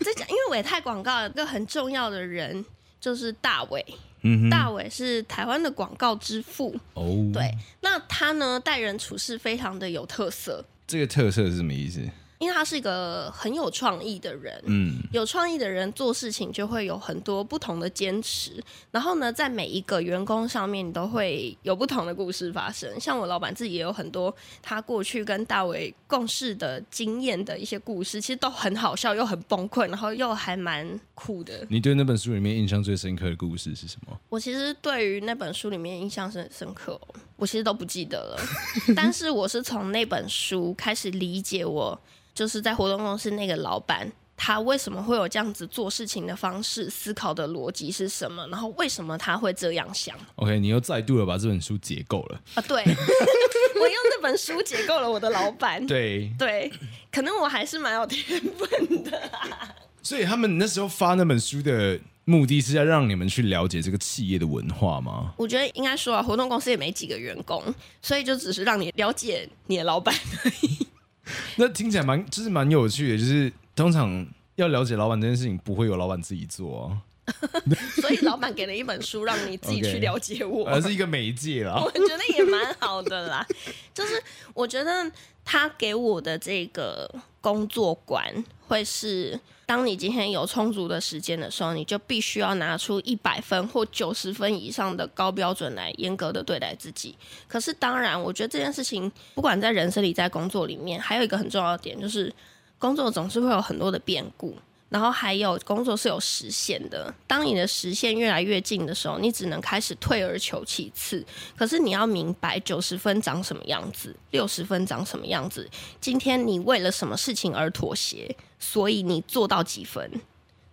[0.00, 2.64] 在 讲，因为伟泰广告有一个很重要的人
[3.00, 3.86] 就是大伟。
[4.24, 6.74] 嗯，大伟是台湾的广告之父。
[6.94, 10.64] 哦，对，那他呢，待人处事非常的有特色。
[10.86, 12.00] 这个特色是什么意思？
[12.38, 18.62] 因为他是一个很有创意的人，嗯，有创意的人做事情就会有很多不同的坚持。
[18.90, 23.00] 然后呢，在每一个员工上面，你都会有不同的故事发生。
[23.00, 31.64] 像我老板自己也有很多他过去跟大伟共事的经验的一些故事，其实都很好笑，又很崩溃，然后又还蛮酷的。
[31.70, 34.18] 你对那本书里面印象最深刻的故事是什么？
[34.28, 37.00] 我其实对于那本书里面印象是很深刻，
[37.36, 38.42] 我其实都不记得了。
[38.94, 41.98] 但是我是从那本书开始理解我。
[42.34, 46.90] 就是在活动公司那个老板，他为什么会有这样子做事情的方式？
[46.90, 48.46] 思考的逻辑是什么？
[48.48, 52.62] 然后为什么他会这样想？OK，你又再度的把这本书解构了啊！
[52.66, 52.82] 对，
[53.80, 55.86] 我用这本书解构了我的老板。
[55.86, 56.72] 对对，
[57.12, 59.74] 可能我还是蛮有天分的啊。
[60.02, 65.32] 所以他们那时候发那本书的目的是要让你们去了解这个企业的文化吗？
[65.38, 67.62] 我觉得应该说啊，活动公司也没几个员工，
[68.02, 70.86] 所以就只是让你了解你的老板而已。
[71.56, 73.18] 那听起来蛮，就是蛮有趣的。
[73.18, 76.96] 就是通常要了解老板这件事情，不会有老板自己做。
[78.00, 80.86] 所以老板给了一本书，让你自己 去了解我，而、okay.
[80.86, 81.80] 是一个媒介啦。
[81.82, 83.46] 我觉得也蛮好的啦。
[83.94, 85.10] 就是我觉得
[85.44, 87.10] 他给我的这个
[87.40, 97.16] 工作观，会是当你今天有充足的时间的时候，你就必须要拿出一百分或九十分以上的高标准来严格的对待自己。
[97.48, 102.30] 可是当然，我觉得这件事情不管在人生里，在工作里面，还有一个很重要的点，就是
[102.78, 104.54] 工作总是会有很多的变故。
[104.90, 111.24] 然后还有工作是有时限的，当你的时限越来越近的时候，你只能开始退而求其次。
[111.56, 115.68] 可是你要明白，九十分长什么样子，六十分长什么样子。
[116.00, 120.08] 今天你为了什么事情而妥协，所以你做到几分？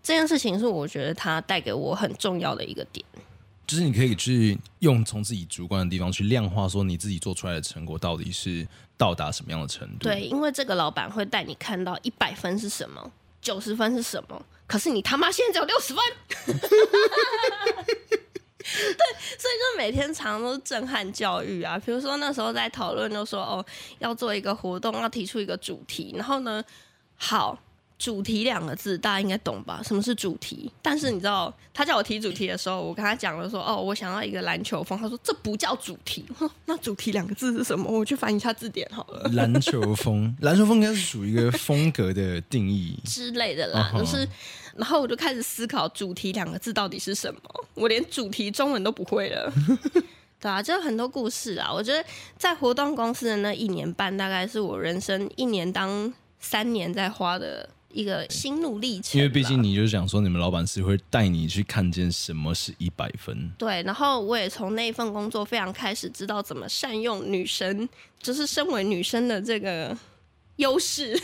[0.04, 3.04] 这件事情是我觉得它带给我很重要的一个点，
[3.66, 10.00] 就是你可以去用从自己主观的地方去量化，说你自己做出来的成果到底是到达什么样的程度。
[10.00, 13.12] 对，因为这个老板会带你看到一百分是什么。
[13.42, 14.46] 九十分是什么？
[14.68, 16.04] 可是你他妈现在只有六十分，
[16.46, 16.56] 对，
[18.64, 21.78] 所以就每天常常都是震撼教育啊。
[21.86, 23.66] 比如说那时候在讨论，就说哦，
[24.00, 26.64] 要做一个活动，要提出一个主题，然后呢，
[27.18, 27.60] 好。
[28.02, 29.80] 主题两个字，大家应该懂吧？
[29.86, 30.72] 什么是主题？
[30.82, 34.98] 但是你知道，他叫我提主题的时候，我跟他讲了说，哦，我想要一个篮球风。
[34.98, 36.26] 他说这不叫主题。
[36.66, 37.92] 那主题两个字是什么？
[37.92, 39.30] 我去翻一下字典好了。
[39.34, 43.94] 篮球风，篮球风应该是属于一个风格的定义之类的啦。
[43.96, 44.28] 就是，
[44.76, 47.40] 然后我就开始思考主题两个字到底是什么。
[47.76, 49.54] 我连主题中文都不会了。
[50.42, 51.72] 对啊，就很多故事啊。
[51.72, 52.04] 我觉得
[52.36, 57.70] 在活动公司的那一年半，大概是我人生一年当三年在花的。
[57.94, 63.52] 一个心路历程，因为毕竟你就是讲说，你们老板是会带你去看见什么是一百分。
[63.58, 67.88] 对，然后我也从那一份工作非常开始知道怎么善用女生，
[68.22, 69.96] 就是身为女生的这个
[70.58, 71.20] 优势。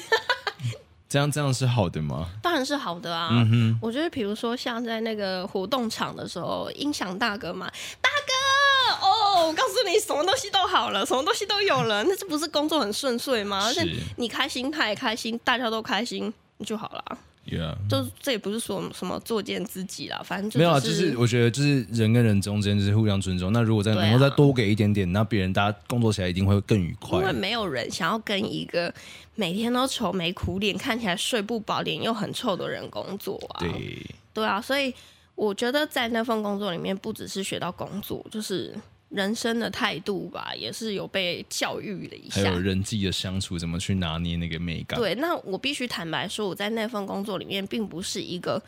[1.10, 2.30] 这样这样是好的吗？
[2.43, 3.30] 当然是好的啊。
[3.32, 7.65] 嗯哼，我觉得比如说像在那个活动场的时候，音响大哥嘛，
[8.01, 13.63] 大哥哦，我告诉你，什么东西都好了，什么东西都有了，那这不是工作很顺遂吗？
[13.67, 16.34] 而且你开心，他也开心，大家都开心。
[16.65, 17.76] 就好了，Yeah.
[17.88, 23.54] 就这也不是说什么作践自己啦，反正就没有啊，就是我觉得就是人跟人中间就是互相尊重。
[23.54, 27.20] 那如果再能够再多给一点点，那别人大家工作起来一定会更愉快。
[27.20, 28.93] 因为没有人想要跟一个
[29.36, 33.60] 每天都愁眉苦脸、看起来睡不饱、脸又很臭的人工作啊。
[33.60, 34.93] 对，对啊，所以
[35.36, 38.74] 我觉得在那份工作里面，不只是学到工作，就是。
[39.10, 42.41] 人生的态度吧，也是有被教育了一下。
[42.41, 45.00] 还有人际的相处，怎么去拿捏那个美感？
[45.00, 48.62] 对，那我必须坦白说，我在那份工作里面，并不是一个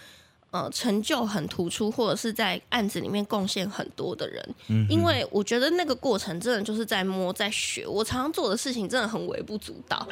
[0.52, 4.56] 呃成就很突出，或者是在案子里面贡献很多的人。
[4.70, 7.86] 嗯，因为我觉得那个过程真的就是在摸，在学。
[7.86, 10.08] 我常常做的事情真的很微不足道。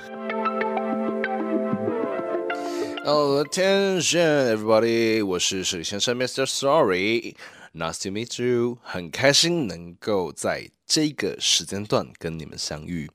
[3.05, 5.25] Hello, attention, everybody！
[5.25, 6.45] 我是史先生，Mr.
[6.45, 7.37] Sorry。
[7.77, 13.07] Nice to meet you，很开心能够在这个时间段跟你们相遇。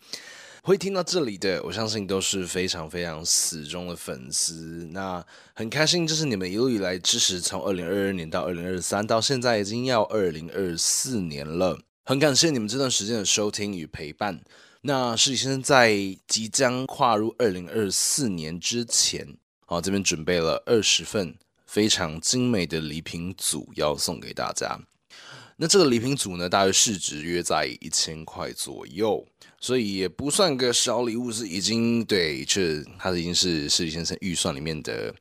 [0.62, 4.88] 会听到这里的，我相信都是非常非常死忠的粉丝。
[4.92, 11.80] 那很开心，就是你们一路以来支持，从二零二二年到二零二三，到现在已经要二零二四年了。
[12.04, 14.40] 很感谢你们这段时间的收听与陪伴。
[14.82, 15.92] 那史先生在
[16.28, 21.34] 即将跨入二零二四年之前，好，这边准备了二十份。
[21.72, 24.78] 非常精美的礼品组要送给大家。
[25.56, 29.26] 那这个礼品组呢，大约市值约在一千块左右，
[29.58, 35.14] 所以也不算个小礼物，是已经对，这它已经是史先生预算里面的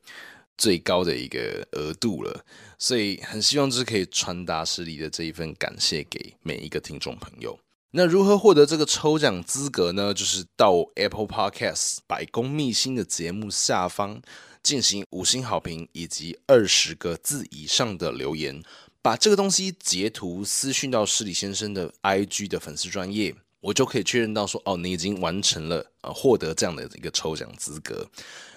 [0.58, 2.44] 最高的一个额度了。
[2.78, 7.58] 所以很希望就是可以传达史的这一份感谢给每一个听众朋友。
[7.92, 10.12] 那如何获得这个抽奖资格呢？
[10.12, 14.20] 就是到 Apple Podcast 百工秘辛的节目下方。
[14.62, 18.62] 进行五星好评以及二十个字以上的留言，
[19.00, 28.08] 把这个东西截图私讯到失礼先生的 IG 的粉丝专业，我就可以确认到说，哦，你已经完成了呃获得这样的一个抽奖资格。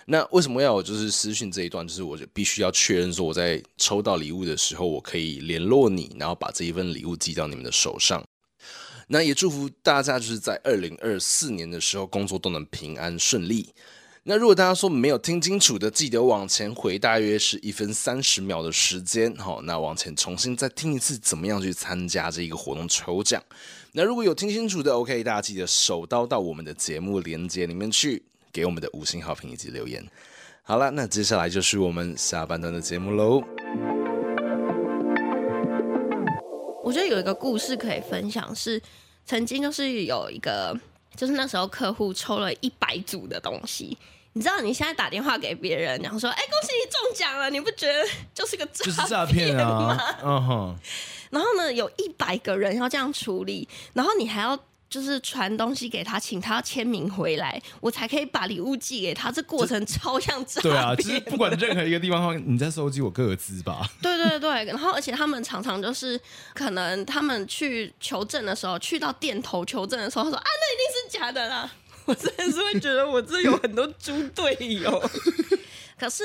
[0.06, 1.88] 那为什么要我就是私讯这一段？
[1.88, 8.24] 就是我就必须要确认说我在抽到礼物的时候，我可以联络你，然后把这一份礼物寄到你们的手上。
[9.08, 13.74] 那也祝福大家就是在二零二四年的时候工作都能平安顺利。
[14.28, 23.40] 那如果大家说没有听清楚的，记得往前回，大约是一分三十秒的时间，好，那往前重新再听一次，怎么样去参加这一个活动抽奖？
[23.92, 30.04] 那如果有听清楚的，OK，大家记得手刀到我们的节目连接里面去，给我们的五星好评以及留言。
[30.64, 33.44] 好了，那接下来就是我们下半段的节目喽。
[36.84, 38.82] 我觉得有一个故事可以分享，是
[39.24, 40.76] 曾经就是有一个，
[41.16, 43.98] 就是那时候客户抽了一百组的东西。
[44.34, 48.96] 你知道你现在打电话给别人，然后说：“哎，恭喜你中奖了！”你不觉得就是个诈骗吗？
[48.96, 50.18] 就是诈骗啊！
[50.22, 50.80] 嗯哼。
[51.30, 59.32] 然后呢，有一百个人要这样处理，然后你还要就是传东西给他，请他要签名回来，我才可以把礼物寄给他。
[59.32, 60.74] 这过程超像诈骗。
[60.74, 63.90] 对啊，就是不管任何一个地方，你在收集我个资吧。
[64.02, 66.20] 对对对，然后而且他们常常就是
[66.54, 71.72] 可能他们去求证的时候，去到店头求证的时候，他说：“啊，那一定是假的啦。”
[72.06, 75.10] 我真的是会觉得我这有很多猪队友，
[75.98, 76.24] 可是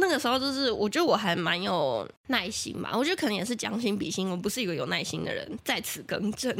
[0.00, 6.54] 那个时候就是我觉得我还蛮有耐心吧，我觉得可能也是将心比心，我不是一个有耐心的人，在此更正。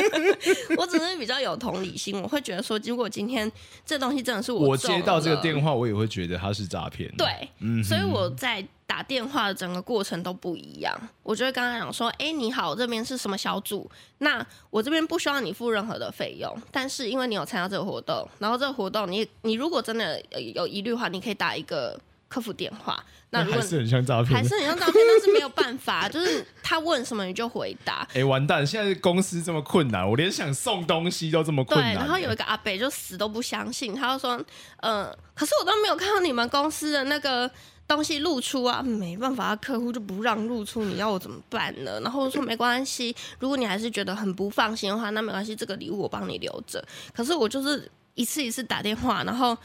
[0.78, 3.50] 我只是比较有同理心，我会觉得说，如果今天
[3.84, 7.10] 这东西真的是我，我接到这个电话，我也会觉得它是诈骗。
[7.16, 7.26] 对，
[7.58, 8.66] 嗯，所以我在。
[8.90, 13.88] 打电话的整个过程都不一样，我就会跟他讲说：“哎，你好，这边是什么小组？
[14.18, 20.20] 那我这边不需要你付任何的费用，但是因为你有参加这个活动，然后这个活动你你如果真的
[20.56, 21.96] 有疑虑的话，你可以打一个
[22.30, 23.04] 客服电话。
[23.28, 28.08] 那如果还是很像诈骗，还是很像诈骗，但是没有办法， 就是他问什么你就回答。
[28.14, 28.66] 哎，完蛋！
[28.66, 31.94] 现在公司这么困难，我连想送东西都这么困难。
[31.94, 34.36] 对，然后有一个阿北就死都不相信，他就说：
[34.78, 37.50] 嗯、呃，可是我都没有看到你们公司的那个。”
[37.90, 42.00] 东西露出啊，没办法，客户就不让露出，你要我怎么办呢？
[42.02, 46.80] 然后我说没关系，如果你还是觉得很不放心的话，那没关系，这个礼物我帮你留着。
[47.12, 49.58] 可是我就是一次一次打电话，然后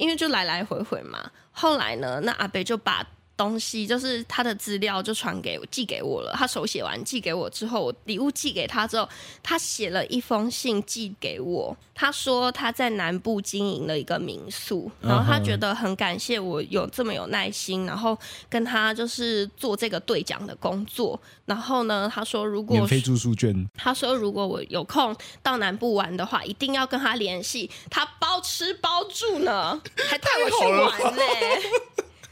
[0.00, 3.06] 因为就来来回回嘛，后来呢，那阿北就把。
[3.40, 9.08] 东西就是他的资料就传给我寄给我了，他手写完寄给我之后，我礼物寄给他之后，
[9.42, 11.74] 他写了一封信寄给我。
[11.94, 21.18] 他说他在南部经营了一个民宿，然后他觉得很感谢我有这么有耐心，然后跟他就是做这个兑奖的工作。
[21.46, 31.62] 然后呢，他说如果免费住宿券，他说如果我有空到南部玩的话，一定要跟他联系，他包吃包住呢，还带我去玩呢、欸。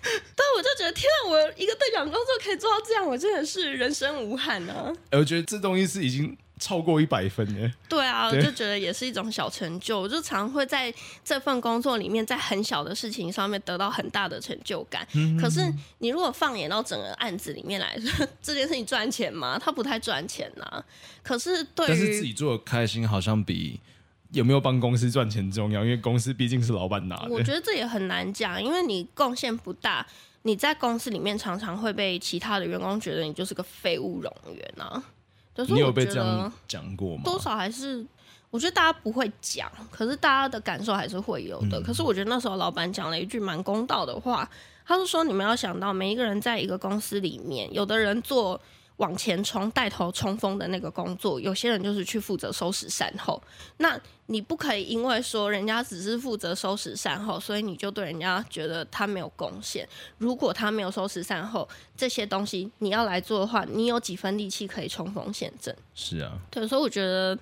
[0.37, 4.93] 对，我就觉得天啊，我一个队长工作可以做到这样，我真的是人生无憾呢、啊。
[5.13, 7.73] 我觉得这东西是已经超过一百分耶。
[7.89, 10.01] 对啊，对我就觉得也是一种小成就。
[10.01, 10.93] 我就常会在
[11.25, 15.07] 这份工作里面，在很小的事情上面得到很大的成就感。
[15.15, 15.61] 嗯可是
[15.99, 19.59] 你如果放眼到整个案子里面来说， 这件事情赚钱吗？
[19.63, 20.85] 它不太赚钱呐、啊。
[21.23, 23.81] 可是对于自己做的开心，好像比
[24.31, 27.29] 有没有帮公司赚钱重要，因为公司毕竟是老板拿的。
[27.31, 30.07] 我觉得这也很难讲，因为你贡献不大，
[30.43, 35.03] 你在公司里面常常会被其他的员工觉得你就是个废物冗员啊。
[35.55, 37.23] 就是你有被这样讲过吗？
[37.25, 38.07] 多少还是，
[38.49, 41.81] 我觉得大家不会讲，可是大家的感受还是会有的。
[41.81, 44.49] 嗯、可是我觉得那时候老板讲了一句蛮公道的话，
[44.87, 48.61] 他是说你们要想到每一个人在一个公司里面，有的人做
[48.99, 53.41] 往前冲、带头冲锋的那个工作，有些人就是去负责收拾善后。
[53.79, 59.89] 那你不可以因为说人家只是负责收拾善后，所以你就对人家觉得他没有贡献。
[60.19, 65.75] 如果他没有收拾善后这些东西，你要来做的话，你有几分力气可以冲锋陷阵？
[65.95, 67.39] 是啊，对，所以我觉得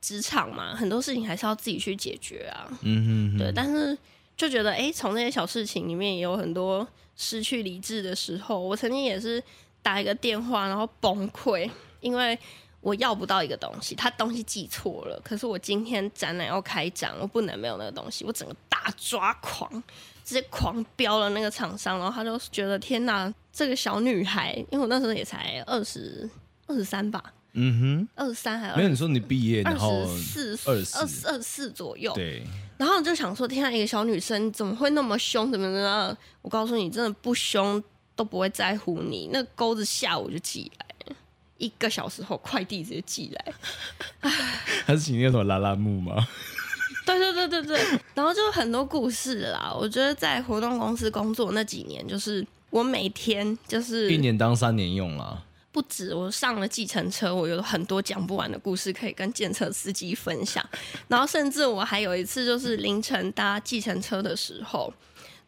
[0.00, 2.70] 职场嘛，很多事情还是要自己去解决啊。
[2.82, 3.98] 嗯哼哼，对，但是
[4.36, 8.60] 就觉得，哎，从那些小事情里面也有很多失去理智的时候。
[8.60, 9.42] 我曾经也是。
[9.82, 11.68] 打一个电话，然后崩溃，
[12.00, 12.38] 因为
[12.80, 15.20] 我要不到一个东西，他东西寄错了。
[15.24, 19.70] 可是我今天展览要开张，我不能没有那个东西，我整个大抓狂，
[20.24, 26.28] 直接狂飙了那个厂商，然后他就觉得天哪，这个小女孩，因为我那时候也才二十
[26.66, 32.42] 二十三吧，嗯哼，二十三还是没有你说你毕业然后二十四二二十二十四左右，对，
[32.78, 35.50] 然后就想说，天哪，一个小女生怎么会那么凶？
[35.50, 36.16] 怎么怎么？
[36.42, 37.82] 我告诉你，真的不凶。
[38.20, 41.14] 都不会在乎你，那钩子下午就寄来，
[41.56, 43.54] 一个小时后快递直接寄来。
[44.86, 46.28] 他是请那种拉拉木吗？
[47.06, 49.74] 对对对对对，然后就很多故事啦。
[49.74, 56.14] 我觉得在活动公司工作那几年，就是我每天就是一年当三年用了，不止。
[56.14, 60.62] 我上了计程车，我有很多讲不完的故事可以跟计程车司机分享。
[61.08, 64.92] 然后甚至我还有一次，就是凌晨搭计程车的时候。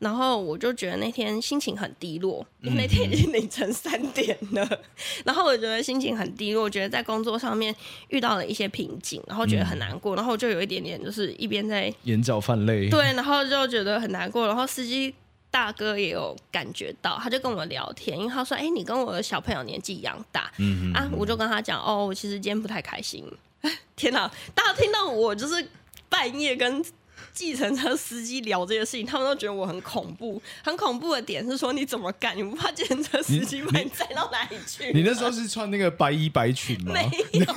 [0.03, 4.67] 然后我就觉得那天心情很低落，因为那天已经凌晨三点了。
[4.69, 4.79] 嗯、
[5.25, 7.73] 然后我觉得心情很低落，我觉得在工作上面
[8.09, 10.17] 遇到了一些瓶颈，然后觉得很难过。
[10.17, 14.45] 嗯、然后我就有一点点就是一边在眼角泛泪，对，然后就觉得很难过。
[14.49, 15.15] 然后司机
[15.53, 20.51] 大哥也有感觉到，他就跟我聊天，因为他说：“哎，你跟我的小朋友年纪一样大。
[20.59, 23.25] 嗯哼哼”啊，我就跟他讲：“哦，我其实今天不太开心。
[23.95, 25.65] ”天哪，大家听到我就是
[26.09, 26.85] 半夜跟。
[27.33, 30.41] 计程车司机聊这些事情，他们都觉得我很恐怖。
[30.63, 32.37] 很恐怖的点是说，你怎么干？
[32.37, 34.93] 你不怕计程车司机把你载到哪里去？
[34.93, 36.93] 你那时候是穿那个白衣白裙吗？
[36.93, 37.55] 没有啦。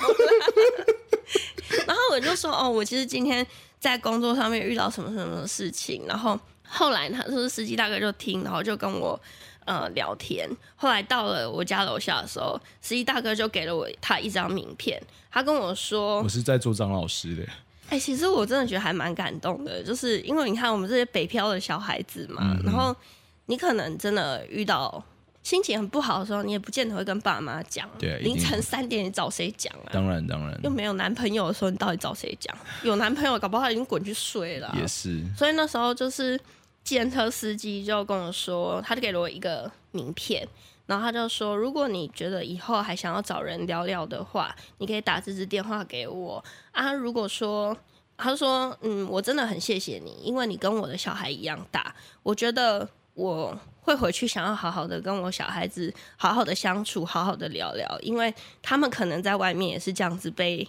[1.86, 3.46] 然后我就说，哦，我其实今天
[3.80, 6.04] 在工作上面遇到什么什么事情。
[6.08, 9.20] 然后后来他说司机大哥就听，然后就跟我
[9.66, 10.50] 呃聊天。
[10.76, 17.44] 后来到了我家楼下的时候，司机大哥就给了我他一张名片，他跟我说，我是在做张老师的。
[17.90, 22.96] 哎、欸，其实我真的觉得还蛮感动的，就是因为你看我们这些北漂的小孩子嘛，嗯、然后
[23.46, 25.04] 你可能真的遇到
[25.44, 27.88] 心情很不好的时候，你也不见得会跟爸妈讲。
[28.00, 29.94] 对，凌晨三点你找谁讲啊？
[29.94, 30.60] 当然当然。
[30.64, 32.58] 又没有男朋友的时候，你到底找谁讲？
[32.82, 34.76] 有男朋友，搞不好他已经滚去睡了。
[34.80, 35.24] 也是。
[35.38, 36.40] 所以那时候就是
[36.84, 40.48] 计程车司机就跟我说，他就给了我一个名片。
[40.88, 46.94] 然后他就说：“如果你觉得以后还想要找人聊聊的话，你可以打这支电话给我啊。
[46.94, 47.76] 如果说
[48.16, 60.68] 他说嗯，我真的很谢谢你，因为你跟我的小孩一样大，我觉得我会回去想要好好的跟我小孩子好好的相处，好好的聊聊，因为他们可能在外面也是这样子被，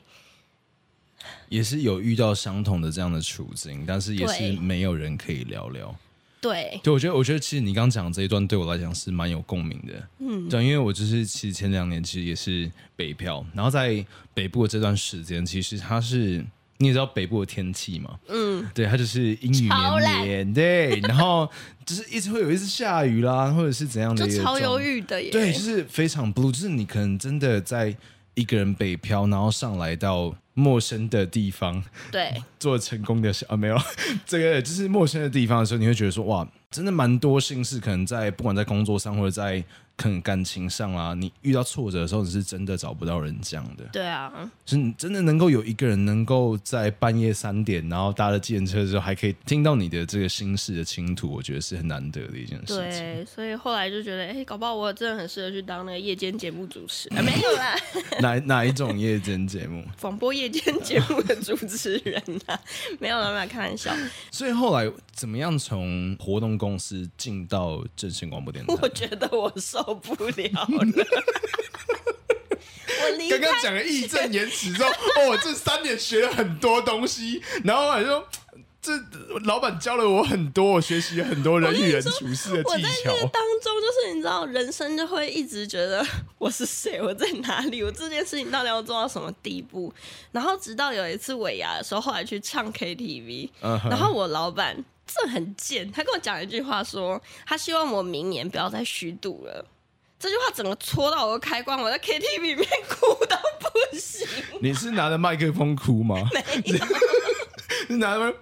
[1.50, 5.94] 也是有遇到相同的这样的处境，但是也是没有人可以聊聊。”
[6.40, 16.44] 对，对，我觉得，我觉得其实你刚刚讲这一段对我来讲是蛮有共鸣的，嗯，对，因为我就是其实前两年其实也是北漂，然后在北部的这段时间，其实它是
[16.78, 21.50] 你也知道北部的天气嘛，嗯，对，它就是阴雨绵绵，对，然后
[21.84, 27.96] 就是一直会有一次下雨啦，或者是怎样的，就超忧郁的耶，对，就是非常 blue，就是你可能真的在
[28.36, 30.32] 一个人北漂，然后上来到。
[30.58, 33.76] 陌生的地方，对， 做成功的事啊，没有
[34.24, 39.62] 这个就是陌生的地方的时候，你会觉得说哇，真的蛮多心事，可能在不管在工作上或者在。
[39.96, 43.84] 可能感情上啊，你遇到挫折的时候，你是真的找不到人讲的。
[43.92, 44.30] 对啊，
[44.64, 52.76] 就是你真的能够有一个人能够在半夜三点，然后搭了计程车之后，还可以听到你的这个心事的倾吐，我觉得是很难得的一件事情。
[52.76, 57.08] 对，所以后来就觉得，哎、欸，搞不好我真的很适合去当那个夜间节目主持。
[57.14, 57.74] 啊、没有啦，
[58.20, 59.82] 哪哪一种夜间节目？
[59.98, 62.60] 广播夜间节目的主持人啊，
[63.00, 63.90] 没有啦，没有开玩笑。
[64.30, 68.74] 所以后来怎么样从活动公司进到正声广播电台？
[68.82, 69.85] 我觉得我受。
[69.86, 70.66] 受不了了，
[73.02, 78.26] 我离刚刚讲了义正言辞之后，哦，这三年学了很多东西，然后还说。
[78.78, 78.92] 这
[79.46, 82.70] 老板教了我很多，我学习了很多人与人处事的技巧。
[82.70, 86.06] 我在这个当中，就是你知道，人生就会一直觉得
[86.38, 89.92] 我是谁，我在哪里，我这件事情到底要做到什么地步？
[90.30, 93.90] 然后直到有一次尾牙的时候，后来去唱 KTV，、uh huh.
[93.90, 99.66] 然后我老板这很贱，他跟我讲一句话说，说他希望我明年不要再虚度了。
[100.18, 104.26] 这句话整个戳到我的开关，我在 KTV 里面哭到不行。
[104.60, 106.16] 你是拿着麦克风哭吗？
[106.32, 106.40] 没
[106.72, 106.78] 有。
[107.98, 108.32] 拿什么？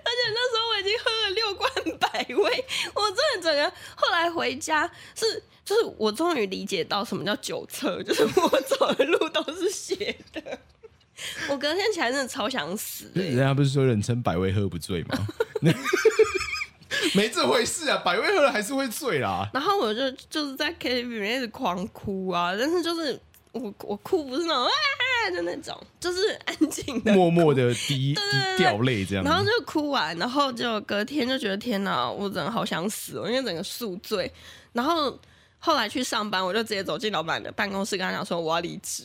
[0.00, 2.64] 而且那时候我已经喝了六罐百威，
[2.94, 10.58] 我真的整个后来回家是，就是我终于理解到什么叫酒测，就是我走的路都是血的。
[11.48, 13.10] 我隔天起来真的超想死。
[13.14, 15.26] 人家不是说人称百威喝不醉吗？
[17.14, 19.48] 没这回事啊，百威喝了还是会醉啦。
[19.52, 23.20] 然后我就就是在 KTV 里面一直狂哭啊，但是就是。
[23.52, 28.14] 我我哭不是那种啊的那种，就是安静的，默默的滴
[28.58, 29.24] 掉泪这样。
[29.24, 34.30] 然后就哭完，然后就隔天就觉得天哪，我真的好想死哦，因为整个宿醉。
[34.72, 35.18] 然后
[35.58, 39.04] 后来去上班，我就直接走进老板的办公室，跟他讲说我要离职。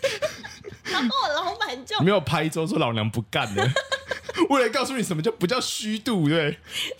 [0.84, 3.70] 然后我老板就没有拍桌说老娘不干了。
[4.48, 6.58] 为了告诉你什么叫不叫虚度，对，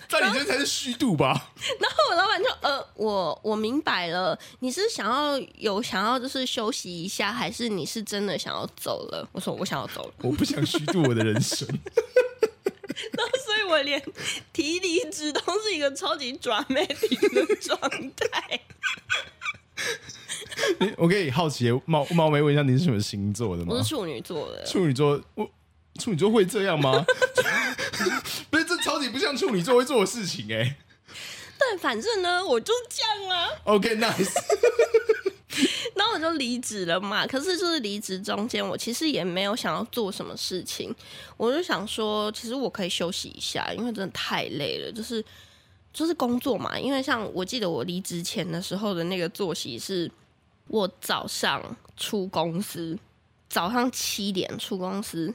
[0.09, 1.53] 在你这才是虚度吧。
[1.81, 9.27] 然后我老板就呃，我我明白了，你是想要有想要就是休息一下，还是你是真的想要走了？
[9.33, 11.67] 我说我想要走了，我不想虚度我的人生。
[13.13, 14.03] 然后所以我连
[14.53, 17.81] 提离职都是一个超级 dramatic 的状
[18.17, 18.61] 态。
[20.99, 23.75] 我可以好奇冒冒昧问一下，你是什么星座的吗？
[23.75, 24.65] 我是处女座的。
[24.65, 25.51] 处女座，我。
[25.99, 27.05] 处女座会这样吗？
[28.51, 30.77] 不是，这超级不像处女座会做的事情哎、欸。
[31.59, 33.49] 对，反正呢，我就这样啊。
[33.65, 34.33] OK，nice。
[35.95, 37.27] 然后我就离职了嘛。
[37.27, 40.93] 可是就是离职中间，我其实也没有想要做什么事情。
[41.37, 44.91] 我就想说，其实我可以休息一下，因为真的太累了。
[44.91, 45.25] 就是
[45.93, 46.77] 就是工作嘛。
[46.79, 50.11] 因为像我记得我离职前的时候的那个作息是，
[50.67, 52.99] 我早上出公司，
[53.49, 55.33] 早上七点出公司。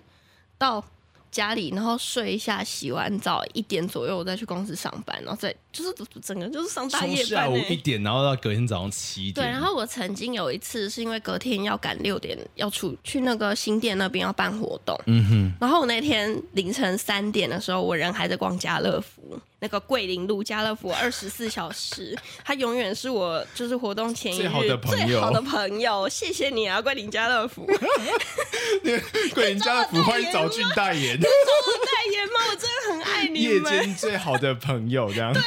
[0.57, 0.83] 到
[1.29, 7.25] 家里，然后睡一下，洗完澡一点左右，我再去公司上班，然后再就是整个就是上大夜班。
[7.25, 9.33] 从下午一点，然后到隔天早上七点。
[9.33, 15.53] 对，然后我曾经有一次是因为隔天要赶六点要出去那个新店那边要办活动，嗯哼。
[15.59, 19.39] 然后我那天凌晨三点的时候，我人还在逛家乐福。
[19.59, 25.07] 那个桂林路家乐福二十四小时，他永远是我就是活动前一日最好的朋友。
[25.07, 27.65] 最好的朋友，谢谢你啊，桂林家乐福。
[29.33, 31.19] 桂林家乐福欢迎找俊代言。
[31.19, 32.33] 找我代言吗？
[32.51, 33.41] 我真的很爱你们。
[33.41, 35.33] 夜间最好的朋友，这样。
[35.33, 35.41] 对。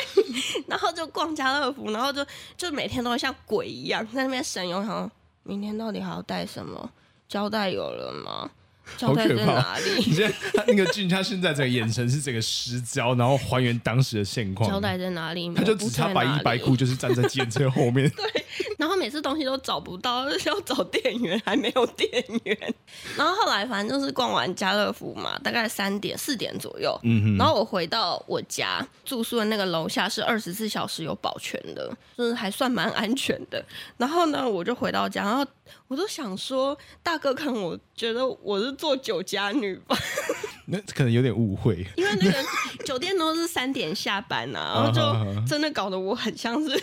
[0.67, 5.11] 然后就逛家乐福，然后就就每天都会像鬼一样在那边神游，想说
[5.45, 6.91] 明天到底还要带什么？
[7.29, 8.51] 胶带有了吗？
[8.99, 9.77] 好可怕！
[9.99, 14.69] 你现在他那个俊，他现在这个眼神是整个失焦，然后还原当时的现况。
[14.71, 15.53] 交代在哪里？
[15.55, 18.09] 他就只差白衣白裤，就是站在计程车后面。
[18.17, 18.45] 对，
[18.79, 22.09] 然后每次东西都找不到，要找店员还没有店
[22.45, 22.75] 员。
[23.17, 26.99] 然后后来反正就是逛完家乐福嘛，大概三点四点左右。
[27.03, 27.37] 嗯哼。
[27.39, 33.65] 然后我回到我家住宿的那个楼下是二十四小时有保全的，就是还算蛮安全的。
[33.97, 35.47] 然后呢，我就回到家，然后。
[35.91, 39.99] 我都想说，大哥可能我觉得我是做酒家女吧，
[40.67, 42.39] 那可能有点误会，因为那个
[42.85, 46.81] 酒店都是三点下班啊，然后就真的搞得我很像是，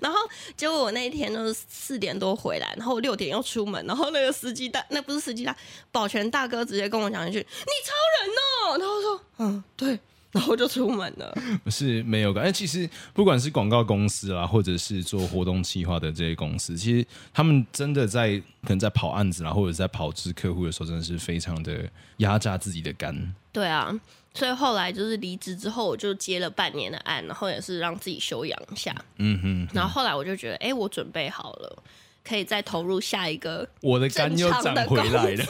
[0.00, 0.18] 然后
[0.54, 5.56] 结果我那一天都是四点多回来，然后六点又出门，然后那个司机大，那不是司机大，
[5.90, 9.98] 保全大哥直接跟我讲一句：“你超人哦！”然后说：“嗯，对。”
[10.36, 11.34] 然后就出门了，
[11.70, 12.44] 是没有感。
[12.44, 23.34] 哎，其实不管是广告公司啦，或者是做活动企划的这些公司，其实他们真的在可能在跑案子啦，或者在跑制客户的时候，真的是非常的压榨自己的肝。
[23.50, 23.90] 对啊，
[24.34, 28.94] 所以后来就是离职之后，我就接了半年的案，然后也是让自己休养一下。
[29.16, 31.82] 嗯哼，然后后来我就觉得，哎，我准备好了。
[32.26, 35.44] 可以再投入下一个，我的肝又长回来了。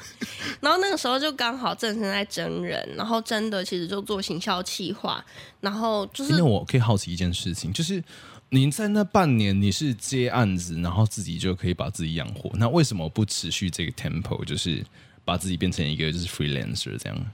[0.60, 5.24] 然后那个时候就刚好正在真人，然后真的其实就做行销企划，
[5.60, 6.32] 然后就是。
[6.32, 8.02] 那我可以好奇一件事情，就是
[8.48, 14.84] 您在那半年你是接案子，然后自己就可以把自己养活，那为什么不持续这个 tempo，就是
[15.24, 17.26] 把自己变成一个就是 freelancer 这样？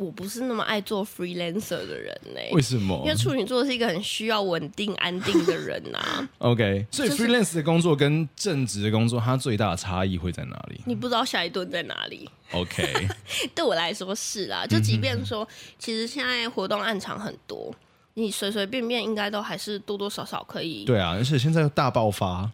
[0.00, 2.50] 我不是那么爱做 freelancer 的人呢、欸。
[2.52, 2.96] 为什么？
[3.04, 6.28] 因为处女座是一个很需要稳定、安定的人呐、啊。
[6.38, 10.80] OK，所以 freelance 的工作跟正职的工作，它最大的差异会在哪里？
[10.86, 12.26] 你不知道下一顿在哪里。
[12.52, 13.08] OK，
[13.54, 14.64] 对我来说是啦。
[14.66, 15.46] 就即便说，
[15.78, 17.70] 其实现在活动暗场很多，
[18.14, 20.86] 你随随便便应该都还是多多少少可以。
[20.86, 22.50] 对啊，而且现在大爆发。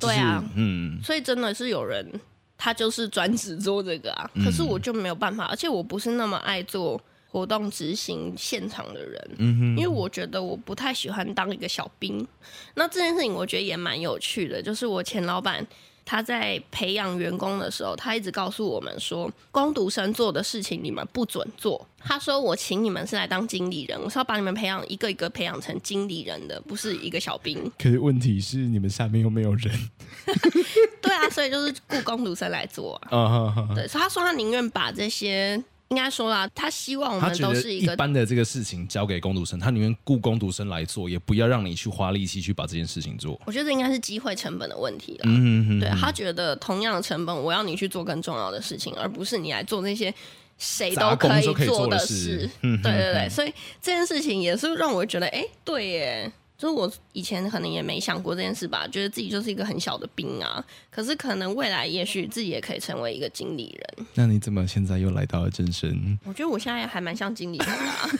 [0.00, 2.20] 对啊，嗯，所以真的是有人
[2.58, 7.00] 他就是专职做这个啊，可是我就没有办法，而且我不是那么爱做
[7.30, 12.26] 活动执行现场的人，嗯，因为我觉得我不太喜欢当一个小兵。
[12.74, 15.66] 那这件事情我觉得也蛮有趣的，就是我前老板。
[16.10, 21.86] 他在培养员工的时候，他一直告诉我们说，工读生做的事情你们不准做。
[21.98, 29.70] 他说：“我请你们是来当经理人，我是要把你们培养一个一个培养成经理人的，不是一个小兵。”可是问题是，你们下面又没有人。
[31.18, 33.10] 对啊，所以就是雇工读生来做啊。
[33.10, 33.74] Uh.
[33.74, 35.62] 对，所以他说他宁愿把这些。
[35.90, 43.40] 应该说啦，他希望我们都是一个一般的这个事情交给工读生，他宁愿雇工读生来做，也不要让你去花力气去把这件事情做。
[43.46, 45.20] 我觉得这应该是机会成本的问题了。
[45.24, 50.14] 嗯哼哼哼对，他觉得同样的成本，我要你去做更重要的事情，而不是你来做那些
[50.58, 52.46] 谁都可以做的事。
[52.60, 53.50] 对对对，所以
[53.80, 56.30] 这件事情也是让我觉得，哎，对耶。
[56.58, 60.62] 就是我以前可能也没想过这件事吧，觉得自己就是一个很小的兵啊。
[60.90, 64.06] 可是可能未来也许自己也可以成为一个经理人。
[64.14, 66.18] 那你怎么现在又来到了正身？
[66.24, 68.10] 我觉得我现在还蛮像经理人的啊，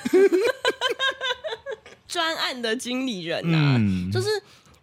[2.06, 3.74] 专案的经理人啊。
[3.76, 4.28] 嗯、就是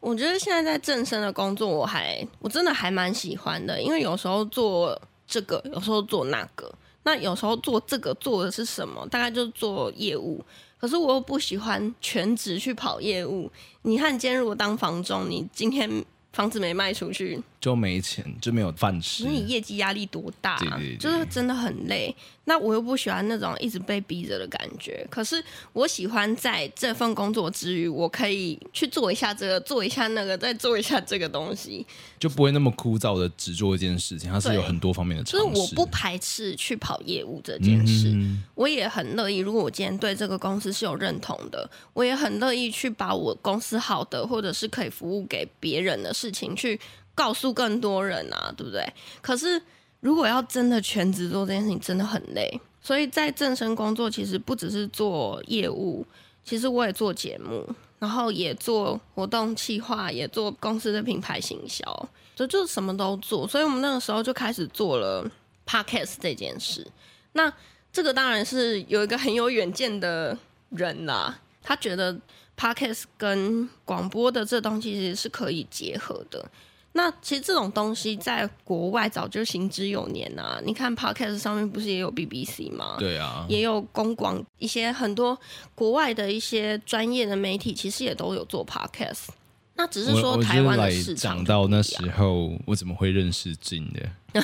[0.01, 6.69] 我觉得现在在正身的工作，我还我真的还蛮喜欢的，因为有时候做这个，有时候做那个。
[7.03, 9.07] 那有时候做这个做的是什么？
[9.09, 10.43] 大概就是做业务。
[10.77, 13.51] 可是我又不喜欢全职去跑业务。
[13.83, 15.89] 你看，今天如果当房中，你今天
[16.35, 17.41] 房子没卖出去。
[17.61, 19.23] 就没钱，就没有饭吃。
[19.23, 20.57] 你业绩压力多大啊？
[20.59, 22.15] 对对对，就是真的很累。
[22.43, 25.03] 那我又不喜欢那种一直被逼着的感觉。
[25.09, 31.83] 可是我喜欢在这份工作之余，我可以去做一下这个，做一下那个，再做一下这个东西，
[32.19, 34.31] 就不会那么枯燥的只做一件事情。
[34.31, 35.47] 它是有很多方面的尝试。
[35.47, 39.37] 就是我不排斥去跑业务这件事，嗯、我也很乐意。
[39.37, 46.79] 如果我今天对这个公司是有认同的，我也很乐意去把我公司好的，或者是可以服务给别人的事事情去。
[47.17, 48.85] 告诉更多人啊，对不对？
[49.21, 49.61] 可是
[50.01, 52.59] 如果要真的全职做这件事情，真的很累。
[52.81, 56.05] 所以在正身工作，其实不只是做业务，
[56.43, 57.65] 其实我也做节目，
[57.99, 63.47] 然后也做活动企划，也做公司的品牌行销，就就什么都做。
[63.47, 65.25] 所以我们那个时候就开始做了
[65.65, 66.85] Podcast 这件事。
[67.31, 67.49] 那
[67.93, 70.37] 这个当然是有一个很有远见的
[70.71, 72.13] 人啦，他觉得
[72.57, 76.43] Podcast 跟广播的这东西其实是可以结合的。
[76.97, 80.61] 那其实这种东西在国外早就行之有年啊！
[80.65, 82.95] 你看 Podcast 上面不是也有 BBC 吗？
[82.97, 85.37] 对啊，也有公广一些很多
[85.75, 89.25] 国外的一些专业的媒体，其实也都有做 Podcast。
[89.77, 91.35] 那只是说台湾的市场。
[91.37, 94.09] 讲到那时候，我怎么会认识静的？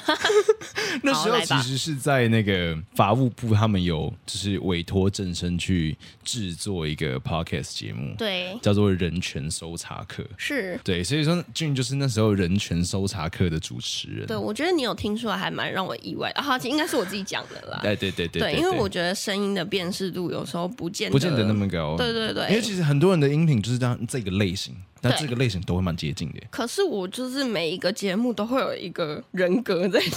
[1.03, 14.25] 那时候其实是在那个法务部，他们有就是委托正生去制作一个 podcast 节目，对，叫做《人权搜查课》，是对，所以说俊就是那时候《人权搜查课》的主持人。
[14.27, 16.41] 对，我觉得你有听出来，还蛮让我意外的。
[16.41, 17.79] 啊，应该是我自己讲的啦。
[17.83, 21.97] 对对对对，对，因为我觉得声音的辨识度有时候不见得不见得那么高。
[21.97, 26.39] 对对对，因为其实很多人的音频就是这样这个类型，但这个类型都会蛮接近的。
[26.51, 29.87] 可是我就是每一个节目都会有一个人格。
[29.89, 30.11] 在里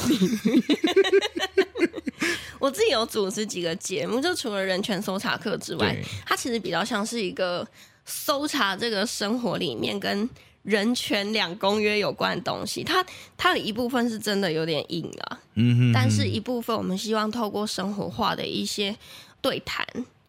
[0.45, 0.63] 面，
[2.61, 7.67] 我自己有主持几个节目，就除了人权搜查课之外，它其实比较像是一个
[8.05, 10.29] 搜查这个生活里面跟
[10.63, 12.85] 人权两公约有关的东西。
[12.85, 13.05] 它
[13.37, 18.95] 它的一部分是真的有点硬啊，嗯哼哼，但是一部分我们希望透过生活化的一些
[19.41, 19.87] 对谈。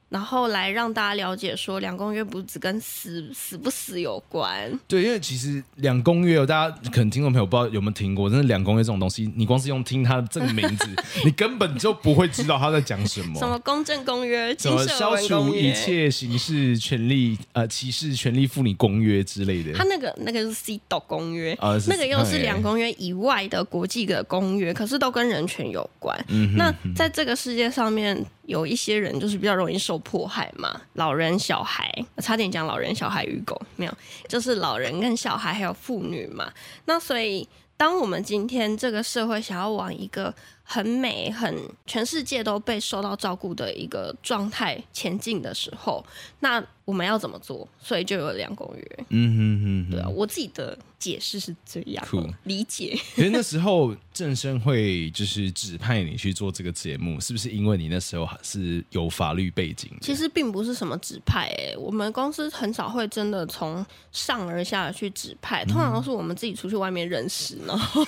[0.07, 4.71] 然后来让大家了解，说两公约不只跟死死不死有关。
[4.87, 10.87] 对，因为其实两公约，大家可能听众朋友不知道有没有听过，真的两公约这种东西，你光是用听它的这个名字，
[11.25, 13.39] 你根本就不会知道他在讲什么。
[13.39, 19.73] 什么公正公约、什么消除一切形式权利呃歧视权利妇女公约之类的。
[19.73, 26.17] 他那个那个是 CEDAW 公约，呃、那个又是两公约以外的国际的公约，可是都跟人权有关。
[26.29, 28.23] 嗯、那在这个世界上面。
[28.45, 36.51] 有一些人就是比较容易受迫害嘛，老人、小孩，差点讲老人、小孩与狗，没有，就是老人跟小孩还有妇女嘛。
[36.85, 40.33] 那所以，当我们今天这个社会想要往一个
[40.63, 46.05] 很美、很全世界都被受到照顾的一个状态前进的时候，
[46.39, 47.67] 那我们要怎么做？
[47.79, 49.05] 所以就有两公约。
[49.09, 50.77] 嗯哼哼，对啊，我自己的。
[50.97, 52.97] 解释是这样，酷理解。
[53.15, 59.91] 因为那时候正生会就是指派你去做这个节目，是不是因为你那时候还是有法律背景？
[60.01, 68.03] 其实并不是什么指派、欸，哎，我们公司很少会真的从上而下的去指派，通常都是我们自己出去外面认识，然后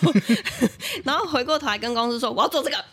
[1.03, 2.86] 然后回过头来跟公司说我要做这个，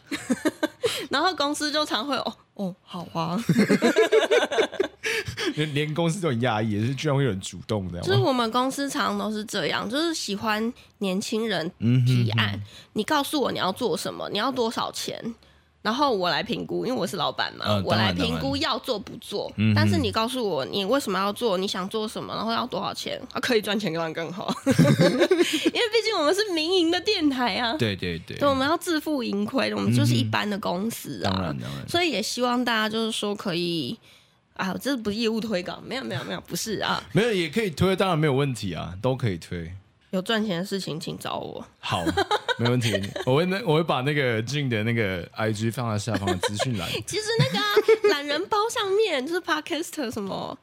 [1.09, 2.37] 然后公司就常会哦。
[2.55, 3.43] 哦，好啊。
[5.57, 8.01] 连 连公司都很压抑，也是居然会有人主动的。
[8.01, 11.71] 就是我们公司常常都是这样，就是喜欢年轻人
[12.07, 12.63] 提案，嗯、哼哼
[12.95, 15.35] 你告诉我你要做什么，你要多少钱。
[15.83, 19.53] 然后我来评估，因为我是老板嘛，呃、我来评估要做不做。
[19.77, 24.51] 但是你告诉我你为什么要做，你想做什么，然后要多少钱，啊、可以赚钱当然更好。
[24.65, 31.31] 因为毕竟我们是民营的电台啊，对对对，我们要自负盈亏，我们就是一般的公司啊。
[31.31, 33.95] 当然当然，所以也希望大家就是说可以
[34.55, 39.73] 啊，这不是业务推广，没有没有没有，不是啊，没有也可以推，当然没有问题啊，都可以推。
[40.11, 41.67] 有赚钱的事情，请找我。
[41.81, 42.05] 好，
[42.57, 42.93] 没问题。
[43.27, 46.89] 我会那我会把那个 Jing 的那个 IG 放在下方的资讯栏。
[47.05, 50.57] 其实那个懒、啊、人包上面就是 Podcast 什么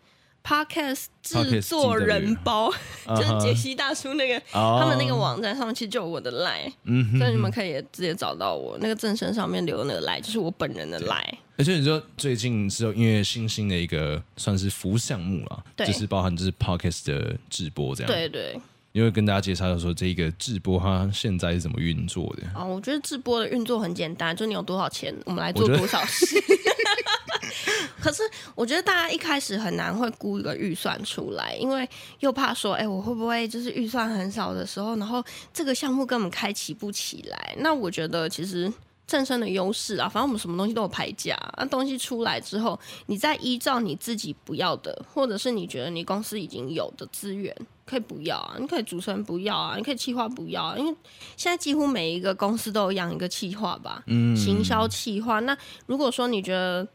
[0.43, 2.71] Podcast 制作人包，
[3.15, 4.79] 就是杰西大叔那个、uh huh.
[4.79, 7.19] 他们那个网站上面其实就有我的 Line，、uh huh.
[7.19, 8.77] 所以你们可以直接找到我。
[8.79, 11.35] 那个正身上面留的那个 Line 就是我本人的 Line。
[11.57, 18.11] 而且你说最近是有因为新兴的一个算是服务项目了，就是包含就是 Podcast 的直播这样。
[18.11, 18.59] 对对。
[18.93, 22.43] 因为跟大家介绍说，这一个直播它现在是怎么运作的？
[22.53, 26.35] 哦，我觉得直播的运作很简单，就你有多少钱，我们来做多少事。
[28.01, 28.23] 可是
[28.55, 31.87] 我觉得大家一开始很难会估一个预算出来，因为
[32.19, 35.23] 又怕说，哎，我会不会就是预算很少的时候，然后
[35.53, 37.55] 这个项目根本开启不起来？
[37.59, 38.71] 那我觉得其实。
[39.07, 47.53] 正身的优势啊，反正我们什么东西都有排价，那东西出来之后，你再依照你自己不要的，或者是你觉得你公司已经有的资源，
[47.85, 50.95] 可以不要啊，你可以主持人不要啊，你可以企划不要啊，因为
[51.35, 55.41] 现在几乎每一个公司都有养一个企划吧，嗯，行销企划。
[55.41, 56.87] 那如果说你觉得。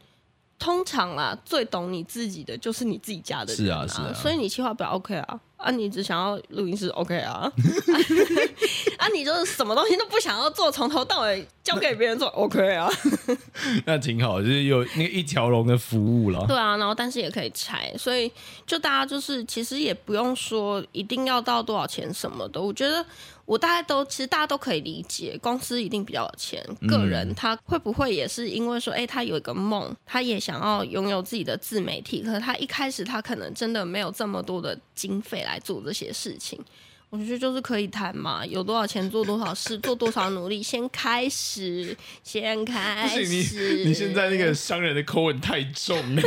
[0.59, 7.51] 通常啦，最懂你自己的就是你自己家的人啊，是啊，是啊，所以你企划表 OK 啊，啊，你只想要录音室 OK 啊，
[8.97, 12.89] 啊，你就是什么东西都不想要做，从头到尾交给别人做 OK 啊，
[13.85, 16.43] 那挺好，就是有那个一条龙的服务了。
[16.47, 18.31] 对啊，然后但是也可以拆，所以
[18.65, 23.05] 就大家就是其实也不用说一定要到多少钱什么的，我觉得。
[23.47, 36.59] 我大家都其实大家都可以理解，公司一定比较有钱，个人他会不会也是因为说，哎、欸，他有一个梦，他也想要拥有自己的自媒体，可是他一开始他可能真的没有这么多的经费来做这些事情。
[37.09, 41.95] 我觉得就是可以谈嘛，有多少钱做多少事，做多少努力，先开始，
[42.25, 43.25] 先开始。
[43.25, 46.21] 你你现在那个商人的口吻太重了。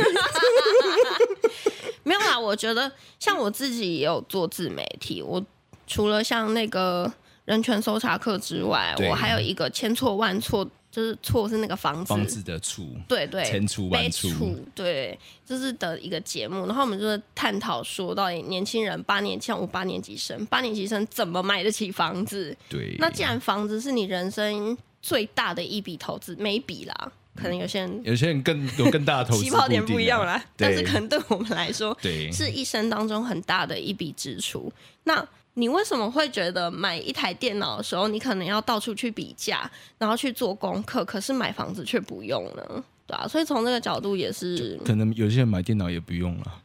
[2.01, 5.45] 没有啦，我觉得像我自己也有做自媒体，我。
[5.91, 7.11] 除了像那个
[7.43, 14.29] 人权搜查课之外，我还有一个千错万错，就是错是那个房子房子的错，对对，千错万错，
[14.73, 16.65] 对，就是的一个节目。
[16.65, 22.55] 然后我们就是探讨说，到底年轻人八年像我八年级生，八年级生怎么买得起房子？
[22.69, 30.41] 对，那既然房子是你人生最大的一笔投资，每笔啦，可能有些人有些人更有更大的投资，起跑点不一样啦。
[30.55, 34.71] 但是可能对我们来说，对，是一生当中很大的一笔支出。
[35.03, 42.83] 那你为什么会觉得买一台电脑的时候，你可能要到处去比价，然后去做功课，可是买房子却不用呢？
[43.05, 46.61] 对啊，所以从这个角度也是，可能有些人买电脑也不用了。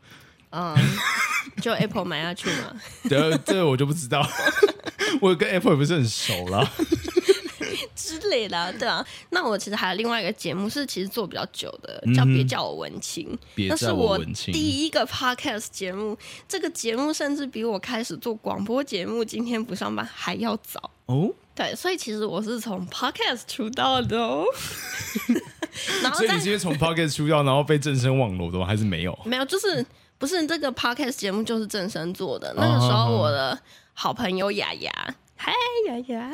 [0.50, 0.76] 嗯，
[1.60, 2.80] 就 Apple 买下去嘛？
[3.10, 4.26] 对，这个我就不知道，
[5.20, 6.70] 我跟 Apple 也不是很熟了。
[7.94, 9.04] 之类的，对啊。
[9.30, 13.38] 那我其实还有另外一个节目，是其实做比较久的，叫《别叫我文青》。
[13.68, 14.18] 那是我
[14.52, 16.16] 第一个 podcast 节目。
[16.48, 21.30] 这个节目甚至比我开始做广播节目《今天不上班》还要早哦。
[21.54, 24.44] 对，所以其实我是从 podcast 出道的哦。
[26.02, 28.66] 然后，所以你直接从 podcast 出道，然后被正声网罗的吗？
[28.66, 29.18] 还是没有？
[29.24, 29.84] 没有，就是
[30.18, 32.52] 不是这个 podcast 节目就是正声做的。
[32.56, 33.58] 那个时候，我的
[33.94, 35.14] 好朋友雅雅。
[35.36, 35.52] 嗨，
[35.86, 36.32] 呀呀，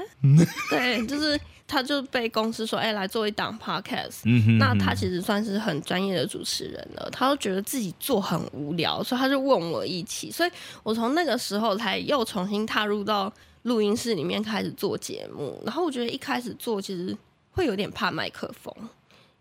[0.70, 4.20] 对，就是他就被公司说，哎、欸，来做一档 podcast。
[4.24, 10.30] 嗯哼，那他其实算是很专业的主持人了，他都觉得自己做很无聊，所以他就问我一起。
[10.30, 10.50] 所以
[10.82, 13.32] 我从那个时候才又重新踏入到
[13.62, 15.60] 录音室里面开始做节目。
[15.66, 17.16] 然后我觉得一开始做其实
[17.50, 18.74] 会有点怕麦克风，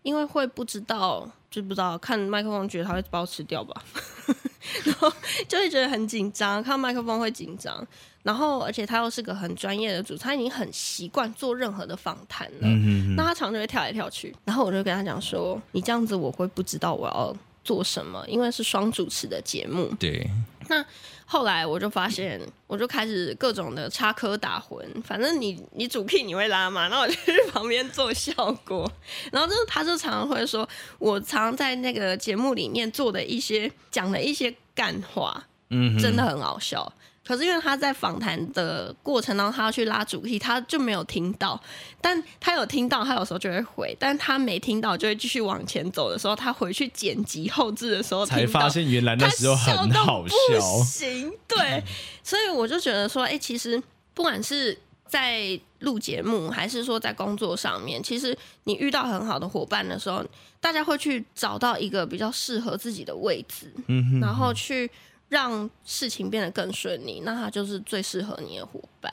[0.02, 3.82] 因为会不知道，就不知道看麦克风，觉得他会把我吃掉吧，
[4.84, 5.12] 然后
[5.46, 7.86] 就会觉得很紧张，看麦克风会紧张。
[8.22, 12.60] 然后，而且他又是个很专业的主持，他已经很习惯做任何的访谈了。
[12.62, 20.24] 嗯、那他常常会跳来跳去，然后我就跟他讲说：“你这样子我会不知道我要做什么，因为是双主持的节目。”对。
[20.68, 20.82] 那
[21.26, 28.32] 后来我就发现，我就开始各种的插科打诨，反正你你主 key 你会拉嘛，然后我就去旁边做效
[28.64, 28.90] 果。
[29.32, 30.66] 然后就是他就常常会说，
[31.00, 36.90] 我常常在那个节目里面做的一些讲的一些干话，嗯，真的很好笑。
[37.24, 41.58] 可是因为他在访谈的过程当中，他要去拉主题，他就没有听到。
[42.00, 50.34] 但他有听到，他有时候就会回；但他没听到，就会继续往前走的时候，他回去剪辑后置的时候，才发现原来那时候很好笑。
[50.50, 51.82] 不行，对，
[52.24, 53.80] 所以我就觉得说，哎、欸，其实
[54.14, 60.24] 不管是在录节目，还是说在工作上面，其实你遇到很好的伙伴的时候，
[60.60, 64.90] 大家会去找到一个比较适合自己的位置，嗯哼，然后去。
[65.32, 69.10] 让事情变得更顺利，那他就是最适合你的伙伴。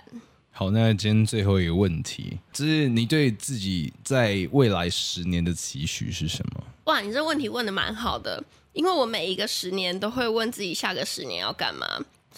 [0.51, 6.63] 好，那今天最后一个问题，就是你对自己在未来十年的期许是什么？
[6.83, 8.43] 哇，你这问题问的蛮好的，
[8.73, 11.87] 因为我每一个十年都会问自己下个十年要干嘛。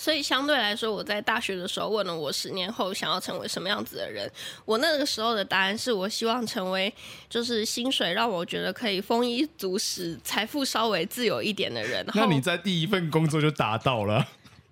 [0.01, 4.27] 所以相对来说，我在大学的时候问了我十年后想要成为什么样子的人，
[4.65, 6.91] 我那个时候的答案是我希望成为
[7.29, 12.03] 就是薪水让我觉得可以丰衣足食、财富稍微自由一点的人。
[12.15, 14.27] 那你在第一份工作就达到了？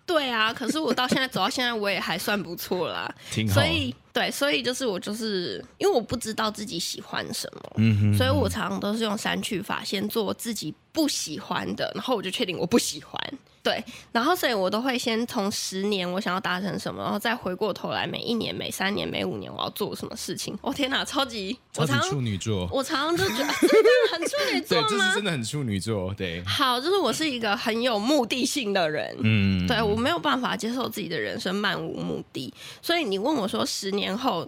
[0.07, 3.13] 对啊，可是我到现在走到现在，我也还算不错啦。
[3.30, 3.53] 挺好。
[3.53, 13.20] 所以对，所以就是我就是因为我不知道自己喜欢什么，嗯哼，所以我常常都是用删去法，先做自己不喜欢的，然后我就确定我不喜欢。
[13.62, 13.84] 对，
[14.14, 20.57] 然后所以我都会先从十年我想要达成什么，然后再回过头来每一年、每三年、每五年我要做什么事情。
[20.62, 22.68] 哦天哪，超级超级处女座！
[22.72, 23.45] 我常常就觉得
[24.14, 24.88] 很处女座吗？
[24.88, 26.14] 对，这是真的很处女座。
[26.18, 29.14] 对，好，就是我是一个很有目的性的人。
[29.22, 32.51] 嗯，对，我没有办法接受自己的人生漫无目的，
[32.82, 34.47] 所以你问我说十年后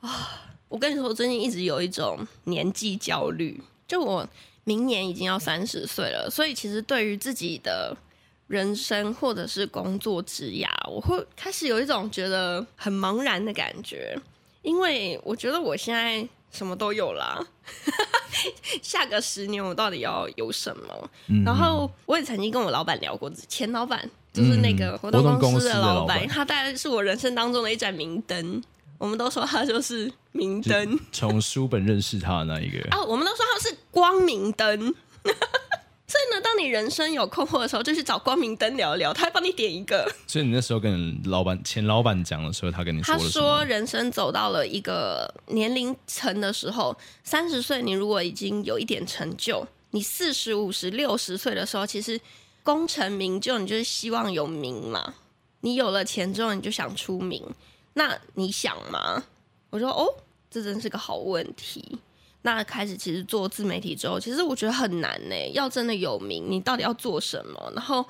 [0.00, 4.28] 啊，我跟你说，我最近一直有一种年纪焦虑，就我
[4.64, 7.96] 明年已经要三十岁了，所以其实对于自己的。
[8.50, 14.18] 人生或者是工作职涯，我会开始有一种觉得很茫然的感觉，
[14.62, 17.40] 因为我觉得我现在什么都有啦，
[18.82, 21.10] 下个十年我到底要有什么？
[21.28, 28.60] 嗯、然后我也曾经跟我老板聊过，前老板就是那个活动公司的老板，他大概是我人生当中的一盏明灯。
[29.00, 34.94] 我们都说他就是明灯，从书本认识他的那一个啊，我们都说他是光明灯。
[36.06, 40.06] 所以呢，当你人生有困惑的时候，就去找光明灯聊一聊，他会帮你点一个。
[40.26, 46.94] 所以你那时候跟老板、前老板讲的时候，他跟你说，他说人生走到了一个年龄层的时候，
[47.24, 52.20] 三十岁你如果已经有一点成就，你四十五十六十岁的时候，其实
[52.62, 55.14] 功成名就，你就是希望有名嘛。
[55.60, 57.40] 你有了钱之后，你就想出名，
[57.94, 59.22] 那你想吗？
[59.70, 60.06] 我说哦，
[60.50, 61.98] 这真是个好问题。
[62.42, 65.34] 那开始其实做自媒体之后，其实我觉得很难呢。
[65.52, 67.72] 要真的有名，你到底要做什么？
[67.74, 68.02] 然后，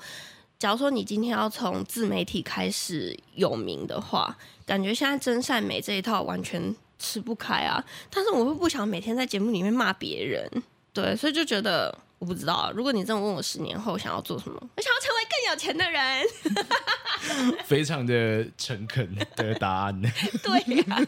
[0.57, 7.83] 假如说你今天要从自媒体开始有名的话，感觉现在真善美这一套完全吃不开啊。
[8.09, 10.49] 但是我又不想每天在节目里面骂别人，
[10.93, 12.71] 对，所以就觉得我不知道啊。
[12.75, 20.01] 如果你这么问我十年后想要做什么，我想要成为更有钱的人， 非常的诚恳的答案。
[20.43, 20.99] 对呀、啊。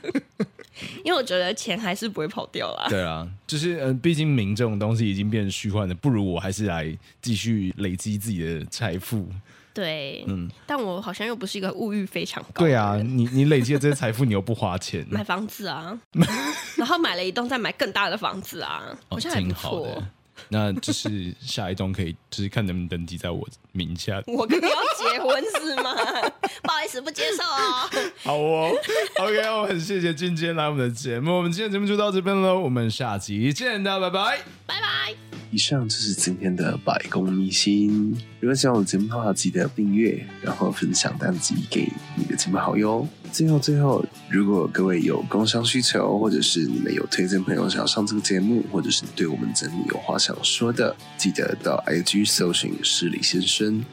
[1.04, 2.88] 因为我觉得钱还是不会跑掉啦。
[2.90, 9.28] 对啊，就是嗯，毕竟名这种东西已经变成虚幻的，不如我还是来继续累积自己的财富。
[9.74, 12.63] 对，嗯，但我好像又不是一个物欲非常高。
[12.63, 15.05] 对啊，你你累积的这些财富，你又不花钱。
[15.09, 15.99] 买房子啊，
[16.78, 20.03] 然后买了一栋，再买更大的房子啊，好像还不错。
[20.50, 24.22] 那就是下一栋可以，就是看能不能登记在我名下。
[24.28, 25.94] 我跟你要结婚是吗？
[26.64, 27.90] 不好意思，不接受哦。
[28.24, 28.72] 好哦
[29.20, 31.38] ，OK，我很谢谢俊今天来我们的节目。
[31.38, 35.14] 我们今天节目就到这边喽，我们下集见，大家拜拜，拜拜。
[35.52, 38.12] 以上就是今天的百公秘辛。
[38.40, 43.08] 如果喜欢我的节目的话，记得订阅，然后分享单集给你的亲朋好友。
[43.34, 53.84] 最后，最后，如果各位有工商需求，或者是你们有推荐朋友想要上这个节目，或者是对我们整理有话想说的，记得到 IG 搜寻市里先生，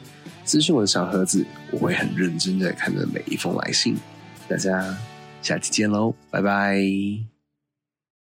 [0.45, 3.97] 私讯我的小盒子，我会很认真的看着每一封来信。
[4.47, 4.95] 大家
[5.41, 7.30] 下期见喽，拜拜。